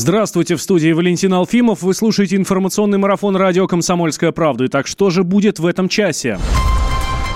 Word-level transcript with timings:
Здравствуйте, 0.00 0.56
в 0.56 0.62
студии 0.62 0.92
Валентин 0.92 1.34
Алфимов. 1.34 1.82
Вы 1.82 1.92
слушаете 1.92 2.36
информационный 2.36 2.96
марафон 2.96 3.36
радио 3.36 3.66
«Комсомольская 3.66 4.32
правда». 4.32 4.64
Итак, 4.64 4.86
что 4.86 5.10
же 5.10 5.24
будет 5.24 5.58
в 5.58 5.66
этом 5.66 5.90
часе? 5.90 6.38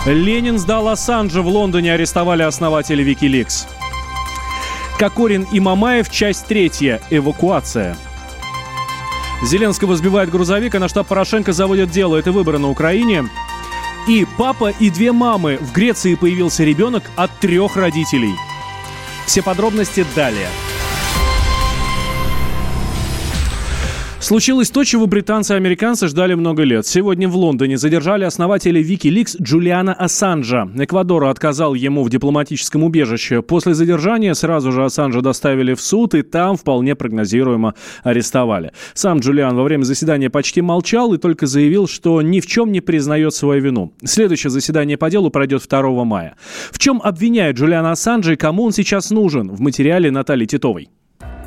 Ленин 0.07 0.59
сдал 0.59 0.89
Ассанжа. 0.89 1.43
В 1.43 1.47
Лондоне 1.47 1.93
арестовали 1.93 2.43
основателя 2.43 3.05
Викиликс. 3.05 3.69
Кокорин 4.99 5.47
и 5.53 5.61
Мамаев. 5.61 6.11
Часть 6.11 6.47
третья. 6.47 7.03
Эвакуация. 7.11 7.99
Зеленского 9.45 9.95
сбивает 9.95 10.31
грузовик, 10.31 10.75
а 10.75 10.79
на 10.79 10.89
штаб 10.89 11.07
Порошенко 11.07 11.53
заводят 11.53 11.91
дело. 11.91 12.17
Это 12.17 12.33
выборы 12.33 12.57
на 12.57 12.71
Украине. 12.71 13.27
И 14.09 14.27
папа 14.39 14.71
и 14.71 14.89
две 14.89 15.13
мамы. 15.13 15.59
В 15.61 15.75
Греции 15.75 16.15
появился 16.15 16.65
ребенок 16.65 17.03
от 17.15 17.31
трех 17.41 17.77
родителей. 17.77 18.33
Все 19.27 19.43
подробности 19.43 20.07
далее. 20.17 20.49
Случилось 24.25 24.71
то, 24.71 24.85
чего 24.85 25.07
британцы 25.07 25.53
и 25.53 25.57
американцы 25.59 26.09
ждали 26.09 26.33
много 26.33 26.63
лет. 26.63 26.87
Сегодня 26.87 27.29
в 27.29 27.37
Лондоне 27.37 27.77
задержали 27.77 28.25
основателя 28.25 28.81
Wikileaks 28.81 29.37
Джулиана 29.39 29.93
Ассанжа. 29.93 30.67
Эквадор 30.77 31.25
отказал 31.25 31.75
ему 31.75 32.03
в 32.03 32.09
дипломатическом 32.09 32.85
убежище. 32.85 33.43
После 33.43 33.75
задержания 33.75 34.33
сразу 34.33 34.73
же 34.73 34.83
Ассанжа 34.83 35.21
доставили 35.21 35.75
в 35.75 35.83
суд 35.83 36.15
и 36.15 36.23
там 36.23 36.57
вполне 36.57 36.95
прогнозируемо 36.95 37.75
арестовали. 38.03 38.73
Сам 38.95 39.19
Джулиан 39.19 39.57
во 39.57 39.63
время 39.63 39.83
заседания 39.83 40.31
почти 40.31 40.63
молчал 40.63 41.13
и 41.13 41.19
только 41.19 41.47
заявил, 41.47 41.87
что 41.87 42.23
ни 42.23 42.41
в 42.41 42.47
чем 42.47 42.73
не 42.73 42.81
признает 42.81 43.35
свою 43.35 43.61
вину. 43.61 43.93
Следующее 44.05 44.51
заседание 44.51 44.97
по 44.97 45.11
делу 45.11 45.29
пройдет 45.29 45.67
2 45.69 46.05
мая. 46.05 46.35
В 46.73 46.79
чем 46.79 46.99
обвиняют 47.05 47.59
Джулиана 47.59 47.91
Ассанжа 47.93 48.33
и 48.33 48.37
кому 48.37 48.63
он 48.63 48.73
сейчас 48.73 49.11
нужен? 49.11 49.51
В 49.51 49.61
материале 49.61 50.11
Натальи 50.11 50.47
Титовой. 50.47 50.89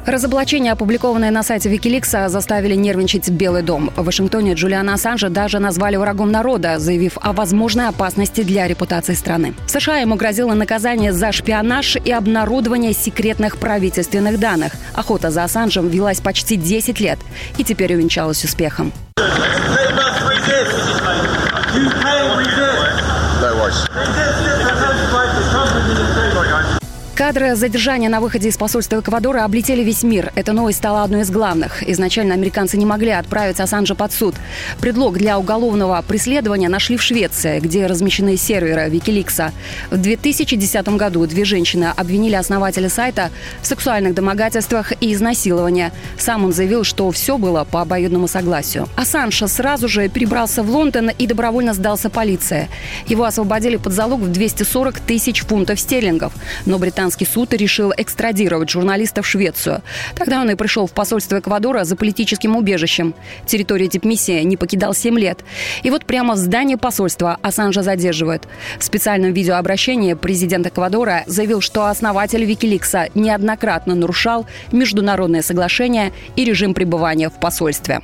Разоблачения, 0.08 0.72
опубликованные 0.72 1.32
на 1.32 1.44
сайте 1.44 1.68
Викиликса, 1.68 2.30
заставили 2.30 2.76
нервничать 2.76 3.30
Белый 3.30 3.62
дом. 3.62 3.92
В 3.98 4.06
Вашингтоне 4.06 4.54
Джулиана 4.54 4.94
Ассанжа 4.94 5.28
даже 5.28 5.60
назвали 5.60 5.98
врагом 5.98 6.32
народа, 6.32 6.80
заявив 6.80 7.18
о 7.22 7.34
возможной 7.34 7.90
опасности 7.90 8.42
для 8.42 8.70
репутации 8.70 9.16
страны. 9.16 9.54
В 9.66 9.70
США 9.70 9.98
ему 9.98 10.16
грозило 10.16 10.54
наказание 10.54 11.12
за 11.12 11.34
шпионаж 11.34 11.98
и 11.98 12.10
обнародование 12.14 12.94
секретных 12.94 13.58
правительственных 13.58 14.40
данных. 14.40 14.72
Охота 14.94 15.30
за 15.30 15.44
Ассанжем 15.44 15.90
велась 15.90 16.22
почти 16.22 16.56
10 16.56 17.02
лет 17.02 17.20
и 17.58 17.66
теперь 17.66 17.94
увенчалась 17.94 18.46
успехом. 18.46 18.94
Кадры 27.18 27.56
задержания 27.56 28.10
на 28.10 28.20
выходе 28.20 28.48
из 28.48 28.58
посольства 28.58 29.00
Эквадора 29.00 29.44
облетели 29.44 29.82
весь 29.82 30.04
мир. 30.04 30.32
Эта 30.36 30.54
новость 30.54 30.78
стала 30.78 31.02
одной 31.02 31.22
из 31.22 31.32
главных. 31.32 31.82
Изначально 31.90 32.36
американцы 32.36 32.78
не 32.78 32.86
могли 32.86 33.10
отправить 33.10 33.60
Ассанжа 33.60 33.96
под 33.96 34.12
суд. 34.12 34.36
Предлог 34.80 35.18
для 35.18 35.40
уголовного 35.40 36.00
преследования 36.08 36.70
нашли 36.70 36.96
в 36.96 37.02
Швеции, 37.02 37.60
где 37.60 37.88
размещены 37.88 38.38
серверы 38.38 38.88
Викиликса. 38.90 39.52
В 39.90 39.98
2010 39.98 40.90
году 40.90 41.26
две 41.26 41.44
женщины 41.44 41.86
обвинили 41.86 42.36
основателя 42.36 42.88
сайта 42.88 43.32
в 43.64 43.66
сексуальных 43.66 44.14
домогательствах 44.14 44.94
и 45.02 45.12
изнасиловании. 45.12 45.92
Сам 46.20 46.46
он 46.46 46.54
заявил, 46.54 46.84
что 46.84 47.10
все 47.10 47.40
было 47.40 47.64
по 47.64 47.82
обоюдному 47.82 48.28
согласию. 48.28 48.88
Ассанж 48.96 49.42
сразу 49.48 49.88
же 49.88 50.08
перебрался 50.08 50.62
в 50.62 50.70
Лондон 50.70 51.10
и 51.10 51.26
добровольно 51.26 51.74
сдался 51.74 52.12
полиции. 52.12 52.68
Его 53.08 53.24
освободили 53.24 53.78
под 53.78 53.94
залог 53.94 54.22
в 54.22 54.32
240 54.32 55.00
тысяч 55.00 55.42
фунтов 55.42 55.80
стерлингов. 55.80 56.32
Но 56.68 56.78
британцы 56.78 57.07
Британский 57.08 57.34
суд 57.34 57.54
решил 57.54 57.94
экстрадировать 57.96 58.70
журналиста 58.70 59.22
в 59.22 59.26
Швецию. 59.26 59.82
Тогда 60.16 60.42
он 60.42 60.50
и 60.50 60.56
пришел 60.56 60.88
в 60.88 60.92
посольство 60.92 61.40
Эквадора 61.40 61.86
за 61.86 61.96
политическим 61.96 62.58
убежищем. 62.58 63.14
Территорию 63.46 63.90
дипмиссии 63.90 64.44
не 64.44 64.58
покидал 64.58 64.94
7 64.94 65.18
лет. 65.18 65.40
И 65.84 65.90
вот 65.90 66.04
прямо 66.04 66.34
в 66.34 66.38
здании 66.38 66.76
посольства 66.76 67.38
Ассанжа 67.42 67.82
задерживают. 67.82 68.46
В 68.78 68.84
специальном 68.84 69.32
видеообращении 69.32 70.16
президент 70.16 70.68
Эквадора 70.68 71.24
заявил, 71.28 71.62
что 71.62 71.86
основатель 71.86 72.44
Викиликса 72.44 73.08
неоднократно 73.16 73.96
нарушал 73.96 74.46
международные 74.74 75.44
соглашения 75.44 76.12
и 76.36 76.44
режим 76.44 76.74
пребывания 76.74 77.30
в 77.30 77.40
посольстве. 77.40 78.02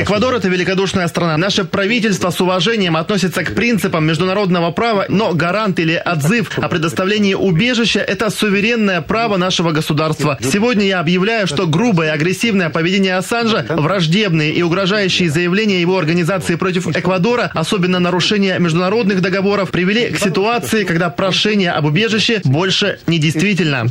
Эквадор– 0.00 0.34
это 0.34 0.48
великодушная 0.48 1.06
страна. 1.06 1.36
Наше 1.36 1.62
правительство 1.64 2.30
с 2.30 2.40
уважением 2.40 2.96
относится 2.96 3.44
к 3.44 3.54
принципам 3.54 4.04
международного 4.04 4.72
права, 4.72 5.06
но 5.08 5.34
гарант 5.34 5.78
или 5.78 6.02
отзыв 6.04 6.58
о 6.58 6.68
предоставлении 6.68 7.11
предоставление 7.12 7.36
убежища– 7.36 8.00
это 8.08 8.30
суверенное 8.30 9.02
право 9.02 9.36
нашего 9.36 9.72
государства. 9.72 10.38
Сегодня 10.40 10.86
я 10.86 11.00
объявляю, 11.00 11.46
что 11.46 11.66
грубое 11.66 12.08
и 12.08 12.10
агрессивное 12.10 12.70
поведение 12.70 13.16
Ассанжа, 13.16 13.66
враждебные 13.68 14.52
и 14.52 14.62
угрожающие 14.62 15.28
заявления 15.28 15.80
его 15.80 15.98
организации 15.98 16.54
против 16.54 16.88
Эквадора, 16.88 17.50
особенно 17.54 17.98
нарушение 17.98 18.58
международных 18.58 19.20
договоров, 19.20 19.70
привели 19.70 20.08
к 20.10 20.18
ситуации, 20.18 20.84
когда 20.84 21.10
прошение 21.10 21.72
об 21.72 21.84
убежище 21.84 22.40
больше 22.44 22.98
не 23.06 23.18
действительно. 23.18 23.86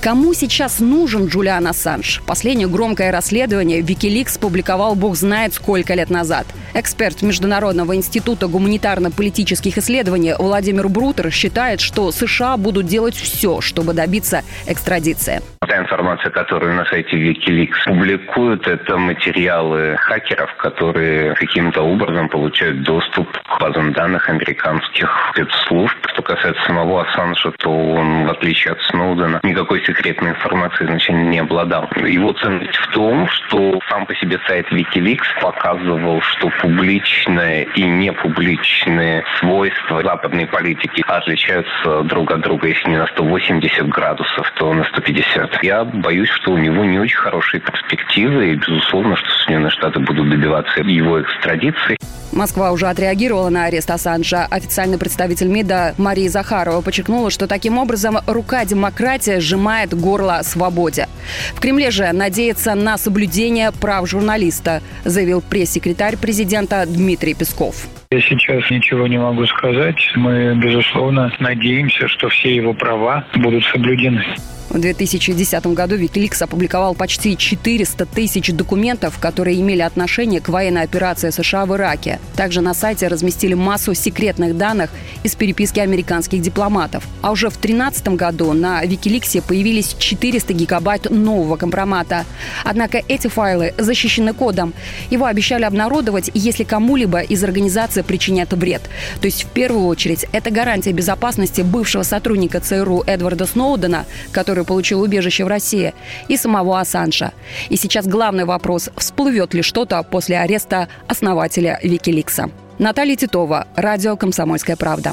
Кому 0.00 0.34
сейчас 0.34 0.80
нужен 0.80 1.26
Джулиан 1.26 1.68
Ассанж? 1.68 2.22
Последнее 2.26 2.66
громкое 2.66 3.12
расследование 3.12 3.80
Викиликс 3.82 4.36
публиковал 4.36 4.96
бог 4.96 5.16
знает 5.16 5.54
сколько 5.54 5.94
лет 5.94 6.10
назад. 6.10 6.46
Эксперт 6.74 7.22
Международного 7.22 7.94
института 7.94 8.48
гуманитарно-политических 8.48 9.78
исследований 9.78 10.34
Владимир 10.36 10.88
Брутер 10.88 11.30
считает, 11.30 11.80
что 11.80 11.91
США 12.10 12.56
будут 12.56 12.86
делать 12.86 13.14
все, 13.14 13.60
чтобы 13.60 13.92
добиться 13.92 14.42
экстрадиции. 14.66 15.40
Та 15.66 15.78
информация, 15.78 16.30
которую 16.30 16.74
на 16.74 16.84
сайте 16.86 17.16
Wikileaks 17.16 17.84
публикуют, 17.86 18.66
это 18.66 18.96
материалы 18.96 19.96
хакеров, 19.98 20.54
которые 20.56 21.34
каким-то 21.34 21.82
образом 21.82 22.28
получают 22.28 22.82
доступ 22.82 23.28
к 23.30 23.60
базам 23.60 23.92
данных 23.92 24.28
американских 24.28 25.08
спецслужб. 25.30 25.96
Что 26.12 26.22
касается 26.22 26.62
самого 26.64 27.02
Ассанжа, 27.02 27.52
то 27.58 27.70
он, 27.70 28.26
в 28.26 28.30
отличие 28.30 28.72
от 28.72 28.82
Сноудена, 28.82 29.40
никакой 29.42 29.84
секретной 29.84 30.30
информации 30.30 30.84
значения 30.84 31.24
не 31.24 31.38
обладал. 31.38 31.88
Его 31.96 32.32
ценность 32.32 32.76
в 32.76 32.88
том, 32.92 33.28
что 33.28 33.80
сам 33.88 34.06
по 34.06 34.14
себе 34.16 34.40
сайт 34.46 34.66
Wikileaks 34.72 35.40
показывал, 35.40 36.20
что 36.22 36.50
публичные 36.60 37.68
и 37.76 37.84
непубличные 37.84 39.24
свойства 39.38 40.02
западной 40.02 40.46
политики 40.46 41.04
отличаются 41.06 41.81
друг 42.04 42.30
от 42.30 42.40
друга, 42.40 42.68
если 42.68 42.90
не 42.90 42.96
на 42.96 43.06
180 43.06 43.88
градусов, 43.88 44.50
то 44.58 44.72
на 44.72 44.84
150. 44.84 45.62
Я 45.62 45.84
боюсь, 45.84 46.30
что 46.30 46.52
у 46.52 46.58
него 46.58 46.84
не 46.84 46.98
очень 46.98 47.16
хорошие 47.16 47.60
перспективы, 47.60 48.52
и, 48.52 48.54
безусловно, 48.54 49.16
что 49.16 49.28
Соединенные 49.30 49.70
Штаты 49.70 50.00
будут 50.00 50.28
добиваться 50.30 50.80
его 50.80 51.20
экстрадиции. 51.20 51.96
Москва 52.32 52.72
уже 52.72 52.86
отреагировала 52.86 53.50
на 53.50 53.64
арест 53.64 53.90
Ассанжа. 53.90 54.46
Официальный 54.50 54.98
представитель 54.98 55.48
МИДа 55.48 55.94
Мария 55.98 56.30
Захарова 56.30 56.80
подчеркнула, 56.80 57.30
что 57.30 57.46
таким 57.46 57.78
образом 57.78 58.18
рука 58.26 58.64
демократии 58.64 59.38
сжимает 59.38 59.92
горло 59.94 60.40
свободе. 60.42 61.08
В 61.54 61.60
Кремле 61.60 61.90
же 61.90 62.10
надеется 62.12 62.74
на 62.74 62.96
соблюдение 62.96 63.70
прав 63.70 64.08
журналиста, 64.08 64.82
заявил 65.04 65.42
пресс-секретарь 65.42 66.16
президента 66.16 66.84
Дмитрий 66.86 67.34
Песков. 67.34 67.86
Я 68.12 68.20
сейчас 68.20 68.70
ничего 68.70 69.06
не 69.06 69.16
могу 69.16 69.46
сказать. 69.46 69.96
Мы, 70.16 70.54
безусловно, 70.56 71.32
надеемся, 71.38 72.08
что 72.08 72.28
все 72.28 72.54
его 72.54 72.74
права 72.74 73.24
будут 73.36 73.64
соблюдены. 73.64 74.22
В 74.72 74.80
2010 74.80 75.66
году 75.66 75.96
Викиликс 75.96 76.40
опубликовал 76.40 76.94
почти 76.94 77.36
400 77.36 78.06
тысяч 78.06 78.50
документов, 78.52 79.18
которые 79.18 79.60
имели 79.60 79.82
отношение 79.82 80.40
к 80.40 80.48
военной 80.48 80.80
операции 80.80 81.28
США 81.28 81.66
в 81.66 81.76
Ираке. 81.76 82.18
Также 82.36 82.62
на 82.62 82.72
сайте 82.72 83.08
разместили 83.08 83.52
массу 83.52 83.92
секретных 83.92 84.56
данных 84.56 84.88
из 85.24 85.34
переписки 85.34 85.78
американских 85.78 86.40
дипломатов. 86.40 87.04
А 87.20 87.32
уже 87.32 87.48
в 87.48 87.60
2013 87.60 88.08
году 88.16 88.54
на 88.54 88.82
Викиликсе 88.82 89.42
появились 89.42 89.94
400 89.98 90.54
гигабайт 90.54 91.10
нового 91.10 91.56
компромата. 91.56 92.24
Однако 92.64 93.02
эти 93.08 93.28
файлы 93.28 93.74
защищены 93.76 94.32
кодом. 94.32 94.72
Его 95.10 95.26
обещали 95.26 95.64
обнародовать, 95.64 96.30
если 96.32 96.64
кому-либо 96.64 97.20
из 97.20 97.44
организации 97.44 98.00
причинят 98.00 98.54
вред. 98.54 98.80
То 99.20 99.26
есть 99.26 99.44
в 99.44 99.48
первую 99.48 99.84
очередь 99.84 100.24
это 100.32 100.50
гарантия 100.50 100.92
безопасности 100.92 101.60
бывшего 101.60 102.04
сотрудника 102.04 102.60
ЦРУ 102.60 103.02
Эдварда 103.06 103.44
Сноудена, 103.44 104.06
который 104.32 104.61
который 104.62 104.66
получил 104.66 105.02
убежище 105.02 105.44
в 105.44 105.48
России, 105.48 105.92
и 106.28 106.36
самого 106.36 106.80
Ассанжа. 106.80 107.32
И 107.70 107.76
сейчас 107.76 108.06
главный 108.06 108.44
вопрос, 108.44 108.90
всплывет 108.96 109.54
ли 109.54 109.62
что-то 109.62 110.02
после 110.02 110.38
ареста 110.38 110.88
основателя 111.08 111.78
Викиликса. 111.82 112.50
Наталья 112.78 113.16
Титова, 113.16 113.66
радио 113.76 114.16
«Комсомольская 114.16 114.76
правда». 114.76 115.12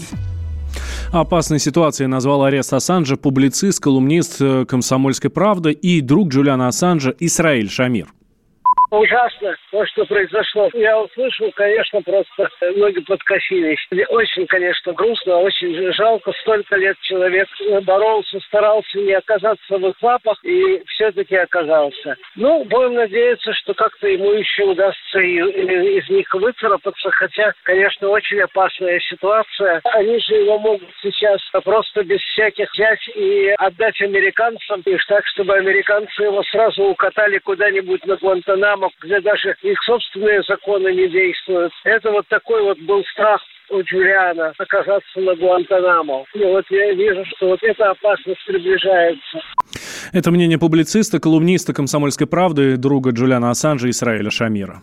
Опасной 1.11 1.59
ситуацией 1.59 2.07
назвал 2.07 2.43
арест 2.43 2.73
Ассанжа 2.73 3.15
публицист, 3.15 3.79
колумнист 3.79 4.41
э, 4.41 4.65
«Комсомольской 4.65 5.29
правды» 5.29 5.71
и 5.71 6.01
друг 6.01 6.29
Джулиана 6.29 6.67
Ассанжа 6.67 7.13
Исраиль 7.19 7.69
Шамир. 7.69 8.07
Ужасно 8.91 9.55
то, 9.71 9.85
что 9.85 10.05
произошло. 10.05 10.69
Я 10.73 10.99
услышал, 10.99 11.51
конечно, 11.55 12.01
просто 12.01 12.49
ноги 12.75 12.99
подкосились. 13.01 13.79
Очень, 14.09 14.47
конечно, 14.47 14.93
грустно, 14.93 15.37
очень 15.37 15.93
жалко. 15.93 16.31
Столько 16.41 16.75
лет 16.75 16.97
человек 17.01 17.47
боролся, 17.83 18.39
старался 18.41 18.97
не 18.97 19.13
оказаться 19.13 19.77
в 19.77 19.87
их 19.87 19.95
лапах 20.01 20.39
и 20.43 20.81
все-таки 20.87 21.35
оказался. 21.35 22.15
Ну, 22.35 22.63
будем 22.65 22.95
надеяться, 22.95 23.53
что 23.53 23.73
как-то 23.73 24.07
ему 24.07 24.31
еще 24.31 24.63
удастся 24.63 25.19
из 25.19 26.09
них 26.09 26.33
выцарапаться, 26.33 27.09
хотя, 27.11 27.53
конечно, 27.63 28.09
очень 28.09 28.41
опасная 28.41 28.99
ситуация. 29.01 29.81
Они 29.93 30.19
же 30.19 30.35
его 30.35 30.57
могут 30.57 30.89
сейчас 31.01 31.41
просто 31.63 32.03
без 32.03 32.21
всяких 32.21 32.71
взять 32.73 33.07
и 33.15 33.53
отдать 33.57 34.01
американцам, 34.01 34.81
и 34.85 34.97
так, 35.07 35.25
чтобы 35.27 35.55
американцы 35.55 36.23
его 36.23 36.43
сразу 36.43 36.83
укатали 36.83 37.39
куда-нибудь 37.39 38.05
на 38.05 38.15
Гуантанамо, 38.17 38.78
где 39.01 39.19
даже 39.21 39.55
их 39.61 39.77
собственные 39.83 40.43
законы 40.47 40.93
не 40.93 41.07
действуют. 41.09 41.71
Это 41.83 42.11
вот 42.11 42.27
такой 42.27 42.63
вот 42.63 42.79
был 42.79 43.03
страх 43.11 43.41
у 43.69 43.81
Джулиана 43.81 44.53
оказаться 44.57 45.19
на 45.19 45.35
Гуантанамо. 45.35 46.25
И 46.33 46.43
вот 46.43 46.65
я 46.69 46.93
вижу, 46.93 47.23
что 47.35 47.49
вот 47.49 47.59
эта 47.61 47.91
опасность 47.91 48.43
приближается. 48.45 49.39
Это 50.11 50.31
мнение 50.31 50.57
публициста, 50.57 51.19
колумниста 51.19 51.73
«Комсомольской 51.73 52.27
правды», 52.27 52.77
друга 52.77 53.11
Джулиана 53.11 53.51
Ассанжа 53.51 53.89
Исраиля 53.89 54.31
Шамира. 54.31 54.81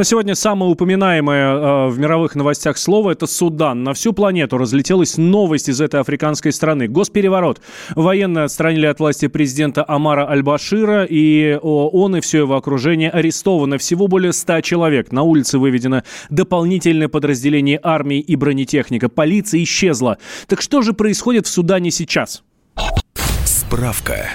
Но 0.00 0.04
сегодня 0.04 0.34
самое 0.34 0.72
упоминаемое 0.72 1.52
э, 1.52 1.88
в 1.90 1.98
мировых 1.98 2.34
новостях 2.34 2.78
слово– 2.78 3.10
это 3.12 3.26
Судан. 3.26 3.84
На 3.84 3.92
всю 3.92 4.14
планету 4.14 4.56
разлетелась 4.56 5.18
новость 5.18 5.68
из 5.68 5.78
этой 5.78 6.00
африканской 6.00 6.52
страны. 6.52 6.88
Госпереворот. 6.88 7.60
Военные 7.94 8.44
отстранили 8.44 8.86
от 8.86 8.98
власти 8.98 9.28
президента 9.28 9.84
Амара 9.86 10.26
Аль-Башира, 10.26 11.04
и 11.04 11.58
он 11.62 12.16
и 12.16 12.20
все 12.20 12.38
его 12.38 12.56
окружение 12.56 13.10
арестовано. 13.10 13.76
Всего 13.76 14.08
более 14.08 14.32
100 14.32 14.62
человек. 14.62 15.12
На 15.12 15.20
улице 15.20 15.58
выведено 15.58 16.02
дополнительное 16.30 17.08
подразделение 17.08 17.78
армии 17.82 18.20
и 18.20 18.36
бронетехника. 18.36 19.10
Полиция 19.10 19.62
исчезла. 19.62 20.16
Так 20.46 20.62
что 20.62 20.80
же 20.80 20.94
происходит 20.94 21.46
в 21.46 21.50
Судане 21.50 21.90
сейчас? 21.90 22.42
Справка. 23.70 24.30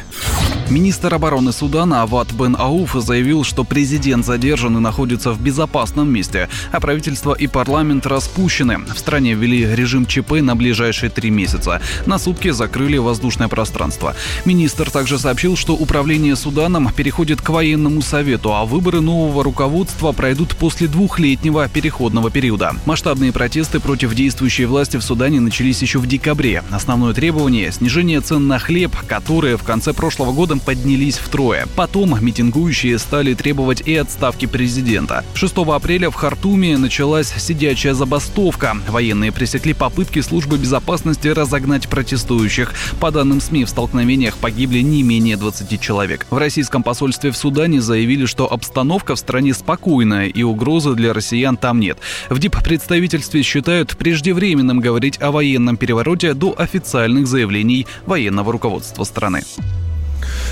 Министр 0.70 1.14
обороны 1.14 1.52
Судана 1.52 2.02
Ават 2.02 2.32
Бен 2.32 2.56
Ауф 2.58 2.94
заявил, 2.94 3.44
что 3.44 3.64
президент 3.64 4.26
задержан 4.26 4.78
и 4.78 4.80
находится 4.80 5.32
в 5.32 5.40
безопасном 5.40 6.12
месте, 6.12 6.50
а 6.72 6.80
правительство 6.80 7.34
и 7.34 7.46
парламент 7.46 8.08
распущены. 8.08 8.80
В 8.80 8.98
стране 8.98 9.36
ввели 9.36 9.76
режим 9.76 10.08
ЧП 10.08 10.42
на 10.42 10.56
ближайшие 10.56 11.12
три 11.12 11.30
месяца. 11.30 11.82
На 12.08 12.18
сутки 12.18 12.50
закрыли 12.50 12.98
воздушное 12.98 13.48
пространство. 13.48 14.16
Министр 14.46 14.90
также 14.90 15.20
сообщил, 15.20 15.56
что 15.56 15.76
управление 15.76 16.36
Суданом 16.36 16.92
переходит 16.92 17.42
к 17.42 17.50
военному 17.50 18.02
совету, 18.02 18.56
а 18.56 18.66
выборы 18.66 19.02
нового 19.02 19.44
руководства 19.44 20.14
пройдут 20.14 20.56
после 20.56 20.88
двухлетнего 20.88 21.68
переходного 21.68 22.32
периода. 22.32 22.74
Масштабные 22.86 23.32
протесты 23.32 23.80
против 23.80 24.16
действующей 24.16 24.66
власти 24.66 24.98
в 24.98 25.04
Судане 25.04 25.42
начались 25.42 25.82
еще 25.82 26.00
в 26.00 26.08
декабре. 26.08 26.64
Основное 26.72 27.14
требование– 27.14 27.72
снижение 27.74 28.22
цен 28.22 28.48
на 28.48 28.58
хлеб, 28.58 28.96
которые 29.26 29.58
в 29.58 29.64
конце 29.64 29.92
прошлого 29.92 30.34
года 30.34 30.56
поднялись 30.56 31.18
втрое. 31.18 31.66
Потом 31.76 32.16
митингующие 32.24 33.00
стали 33.00 33.34
требовать 33.34 33.82
и 33.88 33.96
отставки 33.96 34.46
президента. 34.46 35.26
6 35.34 35.58
апреля 35.58 36.12
в 36.12 36.14
Хартуме 36.14 36.78
началась 36.78 37.34
сидячая 37.36 37.96
забастовка. 37.96 38.78
Военные 38.88 39.32
пресекли 39.32 39.74
попытки 39.74 40.22
службы 40.22 40.60
безопасности 40.60 41.28
разогнать 41.30 41.88
протестующих. 41.88 42.76
По 43.00 43.10
данным 43.10 43.42
СМИ, 43.42 43.66
в 43.66 43.70
столкновениях 43.70 44.38
погибли 44.38 44.82
не 44.82 45.02
менее 45.02 45.38
20 45.38 45.82
человек. 45.82 46.28
В 46.30 46.38
российском 46.38 46.84
посольстве 46.84 47.32
в 47.32 47.38
Судане 47.38 47.82
заявили, 47.82 48.28
что 48.28 48.46
обстановка 48.54 49.16
в 49.16 49.20
стране 49.20 49.56
спокойная 49.56 50.28
и 50.28 50.44
угрозы 50.44 50.94
для 50.94 51.14
россиян 51.14 51.58
там 51.58 51.80
нет. 51.80 51.98
В 52.30 52.38
ДИП-представительстве 52.38 53.42
считают 53.42 53.98
преждевременным 53.98 54.82
говорить 54.82 55.20
о 55.20 55.32
военном 55.32 55.78
перевороте 55.78 56.36
до 56.36 56.54
официальных 56.56 57.26
заявлений 57.26 57.88
военного 58.06 58.52
руководства 58.52 59.04
страны. 59.04 59.15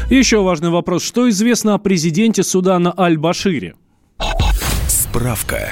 Еще 0.10 0.42
важный 0.42 0.70
вопрос. 0.70 1.04
Что 1.04 1.30
известно 1.30 1.76
о 1.76 1.78
президенте 1.78 2.44
Судана 2.44 2.94
Аль-Башире? 2.98 3.76
Справка. 4.88 5.72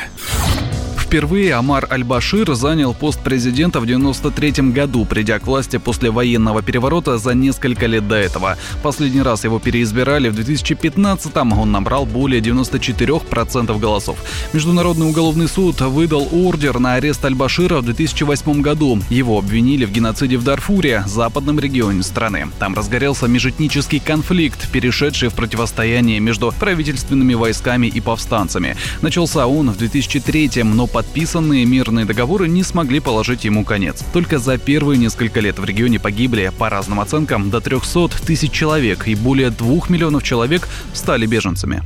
Впервые 1.11 1.55
Амар 1.55 1.89
Аль-Башир 1.91 2.55
занял 2.55 2.93
пост 2.93 3.19
президента 3.19 3.81
в 3.81 3.85
93 3.85 4.71
году, 4.71 5.03
придя 5.03 5.39
к 5.39 5.45
власти 5.45 5.75
после 5.75 6.09
военного 6.09 6.61
переворота 6.61 7.17
за 7.17 7.33
несколько 7.33 7.85
лет 7.85 8.07
до 8.07 8.15
этого. 8.15 8.57
Последний 8.81 9.21
раз 9.21 9.43
его 9.43 9.59
переизбирали 9.59 10.29
в 10.29 10.39
2015-м, 10.39 11.51
он 11.51 11.69
набрал 11.69 12.05
более 12.05 12.39
94% 12.39 13.77
голосов. 13.77 14.19
Международный 14.53 15.05
уголовный 15.05 15.49
суд 15.49 15.81
выдал 15.81 16.29
ордер 16.31 16.79
на 16.79 16.93
арест 16.93 17.25
Аль-Башира 17.25 17.81
в 17.81 17.83
2008 17.83 18.61
году. 18.61 18.97
Его 19.09 19.37
обвинили 19.37 19.83
в 19.83 19.91
геноциде 19.91 20.37
в 20.37 20.45
Дарфуре, 20.45 21.03
западном 21.07 21.59
регионе 21.59 22.03
страны. 22.03 22.47
Там 22.57 22.73
разгорелся 22.73 23.27
межэтнический 23.27 23.99
конфликт, 23.99 24.71
перешедший 24.71 25.27
в 25.27 25.33
противостояние 25.33 26.21
между 26.21 26.53
правительственными 26.57 27.33
войсками 27.33 27.87
и 27.87 27.99
повстанцами. 27.99 28.77
Начался 29.01 29.45
он 29.45 29.71
в 29.71 29.77
2003 29.77 30.63
но 30.63 30.87
по 30.87 31.00
подписанные 31.01 31.65
мирные 31.65 32.05
договоры 32.05 32.47
не 32.47 32.61
смогли 32.61 32.99
положить 32.99 33.43
ему 33.43 33.65
конец. 33.65 34.05
Только 34.13 34.37
за 34.37 34.59
первые 34.59 34.99
несколько 34.99 35.39
лет 35.39 35.57
в 35.57 35.65
регионе 35.65 35.99
погибли, 35.99 36.51
по 36.59 36.69
разным 36.69 36.99
оценкам, 36.99 37.49
до 37.49 37.59
300 37.59 38.09
тысяч 38.23 38.51
человек 38.51 39.07
и 39.07 39.15
более 39.15 39.49
2 39.49 39.87
миллионов 39.89 40.21
человек 40.21 40.67
стали 40.93 41.25
беженцами. 41.25 41.81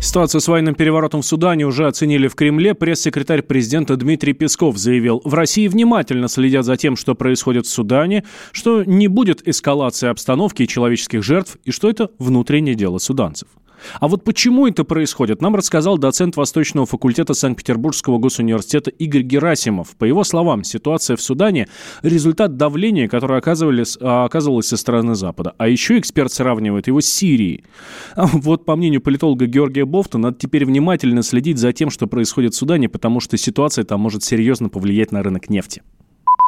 Ситуацию 0.00 0.40
с 0.40 0.46
военным 0.46 0.76
переворотом 0.76 1.22
в 1.22 1.26
Судане 1.26 1.66
уже 1.66 1.88
оценили 1.88 2.28
в 2.28 2.36
Кремле. 2.36 2.74
Пресс-секретарь 2.74 3.42
президента 3.42 3.96
Дмитрий 3.96 4.32
Песков 4.32 4.76
заявил, 4.78 5.20
в 5.24 5.34
России 5.34 5.66
внимательно 5.66 6.28
следят 6.28 6.64
за 6.64 6.76
тем, 6.76 6.94
что 6.94 7.16
происходит 7.16 7.66
в 7.66 7.70
Судане, 7.70 8.22
что 8.52 8.84
не 8.84 9.08
будет 9.08 9.46
эскалации 9.46 10.08
обстановки 10.08 10.62
и 10.62 10.68
человеческих 10.68 11.24
жертв, 11.24 11.56
и 11.64 11.72
что 11.72 11.90
это 11.90 12.10
внутреннее 12.20 12.76
дело 12.76 12.98
суданцев. 12.98 13.48
А 14.00 14.08
вот 14.08 14.24
почему 14.24 14.66
это 14.66 14.84
происходит, 14.84 15.42
нам 15.42 15.56
рассказал 15.56 15.98
доцент 15.98 16.36
Восточного 16.36 16.86
факультета 16.86 17.34
Санкт-Петербургского 17.34 18.18
госуниверситета 18.18 18.90
Игорь 18.90 19.22
Герасимов. 19.22 19.96
По 19.96 20.04
его 20.04 20.24
словам, 20.24 20.64
ситуация 20.64 21.16
в 21.16 21.22
Судане– 21.22 21.68
результат 22.02 22.56
давления, 22.56 23.08
которое 23.08 23.38
оказывалось, 23.38 23.98
а, 24.00 24.24
оказывалось 24.24 24.68
со 24.68 24.76
стороны 24.76 25.14
Запада. 25.14 25.54
А 25.58 25.68
еще 25.68 25.98
эксперт 25.98 26.32
сравнивает 26.32 26.86
его 26.86 27.00
с 27.00 27.06
Сирией. 27.06 27.64
А 28.14 28.26
вот 28.26 28.64
по 28.64 28.76
мнению 28.76 29.00
политолога 29.00 29.46
Георгия 29.46 29.84
Бофта, 29.84 30.18
надо 30.18 30.36
теперь 30.38 30.64
внимательно 30.64 31.22
следить 31.22 31.58
за 31.58 31.72
тем, 31.72 31.90
что 31.90 32.06
происходит 32.06 32.54
в 32.54 32.56
Судане, 32.56 32.88
потому 32.88 33.20
что 33.20 33.36
ситуация 33.36 33.84
там 33.84 34.00
может 34.00 34.22
серьезно 34.22 34.68
повлиять 34.68 35.12
на 35.12 35.22
рынок 35.22 35.50
нефти. 35.50 35.82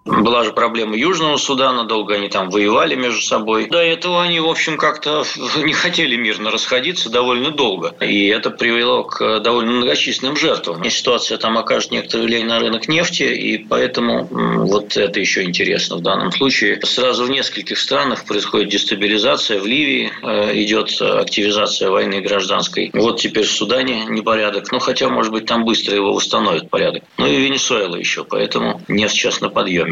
Была 0.04 0.42
же 0.42 0.52
проблема 0.52 0.96
Южного 0.96 1.36
Судана, 1.36 1.84
долго 1.84 2.14
они 2.14 2.28
там 2.28 2.50
воевали 2.50 2.96
между 2.96 3.20
собой. 3.20 3.68
До 3.68 3.78
этого 3.78 4.20
они, 4.22 4.40
в 4.40 4.48
общем, 4.48 4.76
как-то 4.76 5.24
не 5.62 5.72
хотели 5.72 6.16
мирно 6.16 6.50
расходиться 6.50 7.08
довольно 7.08 7.52
долго. 7.52 7.94
И 8.00 8.26
это 8.26 8.50
привело 8.50 9.04
к 9.04 9.40
довольно 9.40 9.72
многочисленным 9.72 10.36
жертвам. 10.36 10.82
И 10.82 10.90
ситуация 10.90 11.38
там 11.38 11.56
окажет 11.56 11.92
некоторое 11.92 12.24
влияние 12.24 12.48
на 12.48 12.58
рынок 12.58 12.88
нефти, 12.88 13.22
и 13.22 13.58
поэтому 13.58 14.26
вот 14.26 14.96
это 14.96 15.20
еще 15.20 15.44
интересно 15.44 15.96
в 15.96 16.02
данном 16.02 16.32
случае. 16.32 16.80
Сразу 16.82 17.24
в 17.24 17.30
нескольких 17.30 17.78
странах 17.78 18.24
происходит 18.24 18.70
дестабилизация. 18.70 19.60
В 19.60 19.66
Ливии 19.66 20.12
э, 20.22 20.60
идет 20.62 21.00
активизация 21.00 21.90
войны 21.90 22.20
гражданской. 22.20 22.90
Вот 22.92 23.20
теперь 23.20 23.44
в 23.44 23.52
Судане 23.52 24.06
непорядок. 24.06 24.72
Ну, 24.72 24.80
хотя, 24.80 25.08
может 25.08 25.30
быть, 25.32 25.46
там 25.46 25.64
быстро 25.64 25.94
его 25.94 26.12
восстановят 26.12 26.70
порядок. 26.70 27.04
Ну 27.18 27.26
и 27.26 27.36
Венесуэла 27.36 27.94
еще, 27.96 28.24
поэтому 28.24 28.80
нефть 28.88 29.14
сейчас 29.14 29.40
на 29.40 29.48
подъеме. 29.48 29.91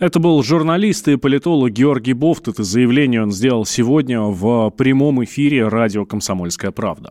Это 0.00 0.18
был 0.20 0.42
журналист 0.42 1.08
и 1.08 1.16
политолог 1.16 1.70
Георгий 1.70 2.12
Бофт. 2.12 2.48
Это 2.48 2.62
заявление 2.62 3.22
он 3.22 3.32
сделал 3.32 3.64
сегодня 3.64 4.20
в 4.20 4.70
прямом 4.70 5.24
эфире 5.24 5.68
радио 5.68 6.04
«Комсомольская 6.04 6.70
правда». 6.70 7.10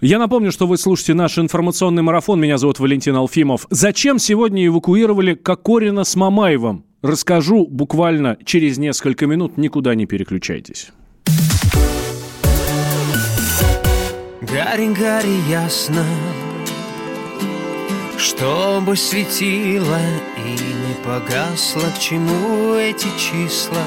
Я 0.00 0.18
напомню, 0.18 0.52
что 0.52 0.66
вы 0.66 0.78
слушаете 0.78 1.14
наш 1.14 1.38
информационный 1.38 2.02
марафон. 2.02 2.40
Меня 2.40 2.58
зовут 2.58 2.80
Валентин 2.80 3.16
Алфимов. 3.16 3.66
Зачем 3.70 4.18
сегодня 4.18 4.66
эвакуировали 4.66 5.34
Кокорина 5.34 6.04
с 6.04 6.16
Мамаевым? 6.16 6.84
Расскажу 7.02 7.66
буквально 7.66 8.36
через 8.44 8.78
несколько 8.78 9.26
минут. 9.26 9.56
Никуда 9.56 9.94
не 9.94 10.06
переключайтесь. 10.06 10.92
Гарри, 14.40 14.92
Гарри, 14.92 15.50
ясно, 15.50 16.04
чтобы 18.22 18.96
светило 18.96 19.98
и 20.36 20.50
не 20.52 20.94
погасло, 21.04 21.82
к 21.94 21.98
чему 21.98 22.74
эти 22.76 23.08
числа. 23.18 23.84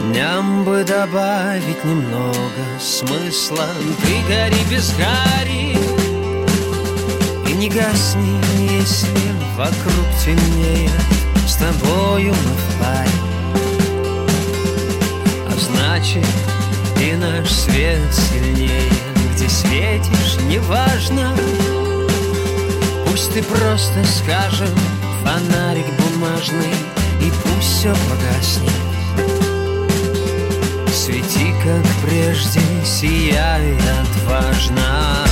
Дням 0.00 0.64
бы 0.64 0.84
добавить 0.84 1.84
немного 1.84 2.40
смысла. 2.80 3.68
Ты 4.02 4.32
гори 4.32 4.64
без 4.70 4.92
гори 4.94 5.76
И 7.46 7.52
не 7.52 7.68
гасни, 7.68 8.40
если 8.68 9.32
вокруг 9.56 10.06
темнее. 10.24 10.90
С 11.46 11.56
тобою 11.56 12.34
мы 12.34 12.52
в 12.52 12.80
паре. 12.80 13.10
А 15.46 15.52
значит 15.56 16.26
и 17.00 17.14
наш 17.14 17.50
свет 17.50 18.12
сильнее. 18.12 18.90
Где 19.34 19.48
светишь, 19.48 20.36
неважно 20.48 21.32
Пусть 23.18 23.34
ты 23.34 23.42
просто 23.42 24.04
скажем 24.04 24.68
Фонарик 25.24 25.86
бумажный 25.98 26.72
И 27.20 27.32
пусть 27.42 27.66
все 27.66 27.92
погаснет. 28.08 28.70
Свети, 30.94 31.52
как 31.64 31.84
прежде, 32.06 32.60
сияй 32.84 33.76
отважно. 34.02 35.24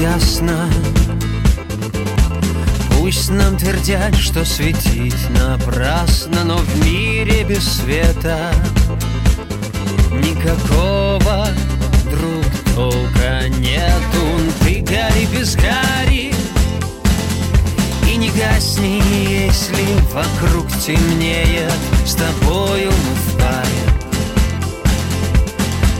Ясно 0.00 0.68
Пусть 3.02 3.30
нам 3.30 3.56
твердят, 3.56 4.14
что 4.14 4.44
светить 4.44 5.28
напрасно 5.30 6.44
Но 6.44 6.58
в 6.58 6.86
мире 6.86 7.42
без 7.42 7.78
света 7.78 8.38
Никакого 10.12 11.48
друг 12.04 12.44
толка 12.76 13.48
нету. 13.58 14.24
Ты 14.60 14.82
гори 14.82 15.26
без 15.32 15.56
гори 15.56 16.32
И 18.08 18.16
не 18.16 18.30
гасни, 18.30 19.02
если 19.28 19.84
вокруг 20.12 20.68
темнеет 20.78 21.72
С 22.06 22.14
тобою 22.14 22.92
мы 22.92 23.14
в 23.16 23.36
паре. 23.36 24.12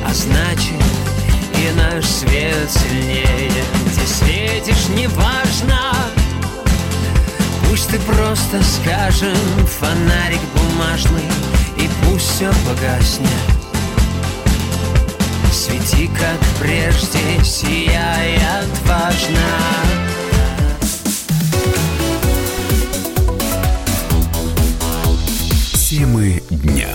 А 0.07 0.15
значит 0.15 0.81
и 1.57 1.77
наш 1.77 2.05
свет 2.05 2.71
сильнее. 2.71 3.65
Где 3.87 4.07
светишь, 4.07 4.89
неважно 4.97 5.93
Пусть 7.73 7.88
ты 7.88 7.99
просто 8.00 8.62
скажем 8.62 9.35
Фонарик 9.67 10.41
бумажный 10.55 11.25
И 11.79 11.88
пусть 12.05 12.26
все 12.26 12.50
погаснет 12.69 13.31
Свети, 15.50 16.09
как 16.09 16.38
прежде, 16.61 17.43
сияй 17.43 18.37
отважно 18.61 19.38
Темы 25.73 26.43
дня. 26.50 26.91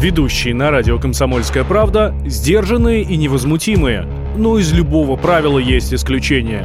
Ведущие 0.00 0.54
на 0.54 0.70
радио 0.70 0.98
«Комсомольская 0.98 1.64
правда» 1.64 2.14
сдержанные 2.24 3.02
и 3.02 3.18
невозмутимые. 3.18 4.08
Но 4.34 4.58
из 4.58 4.72
любого 4.72 5.16
правила 5.16 5.58
есть 5.58 5.92
исключение. 5.92 6.64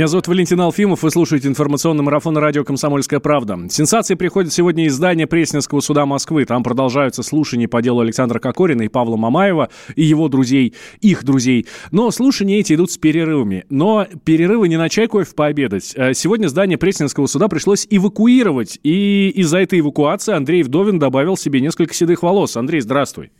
Меня 0.00 0.08
зовут 0.08 0.28
Валентин 0.28 0.58
Алфимов, 0.62 1.02
вы 1.02 1.10
слушаете 1.10 1.48
информационный 1.48 2.02
марафон 2.02 2.34
радио 2.38 2.64
«Комсомольская 2.64 3.20
правда». 3.20 3.58
Сенсации 3.68 4.14
приходят 4.14 4.50
сегодня 4.50 4.86
из 4.86 4.94
здания 4.94 5.26
Пресненского 5.26 5.80
суда 5.80 6.06
Москвы. 6.06 6.46
Там 6.46 6.62
продолжаются 6.62 7.22
слушания 7.22 7.68
по 7.68 7.82
делу 7.82 8.00
Александра 8.00 8.38
Кокорина 8.38 8.80
и 8.80 8.88
Павла 8.88 9.18
Мамаева 9.18 9.68
и 9.96 10.02
его 10.02 10.30
друзей, 10.30 10.72
их 11.02 11.22
друзей. 11.22 11.66
Но 11.90 12.10
слушания 12.12 12.60
эти 12.60 12.72
идут 12.72 12.90
с 12.90 12.96
перерывами. 12.96 13.66
Но 13.68 14.06
перерывы 14.24 14.68
не 14.68 14.78
на 14.78 14.88
чай 14.88 15.06
кофе 15.06 15.34
пообедать. 15.34 15.92
Э, 15.94 16.14
сегодня 16.14 16.48
здание 16.48 16.78
Пресненского 16.78 17.26
суда 17.26 17.48
пришлось 17.48 17.86
эвакуировать. 17.90 18.80
И 18.82 19.28
из-за 19.36 19.58
этой 19.58 19.80
эвакуации 19.80 20.32
Андрей 20.32 20.62
Вдовин 20.62 20.98
добавил 20.98 21.36
себе 21.36 21.60
несколько 21.60 21.92
седых 21.92 22.22
волос. 22.22 22.56
Андрей, 22.56 22.80
здравствуй. 22.80 23.32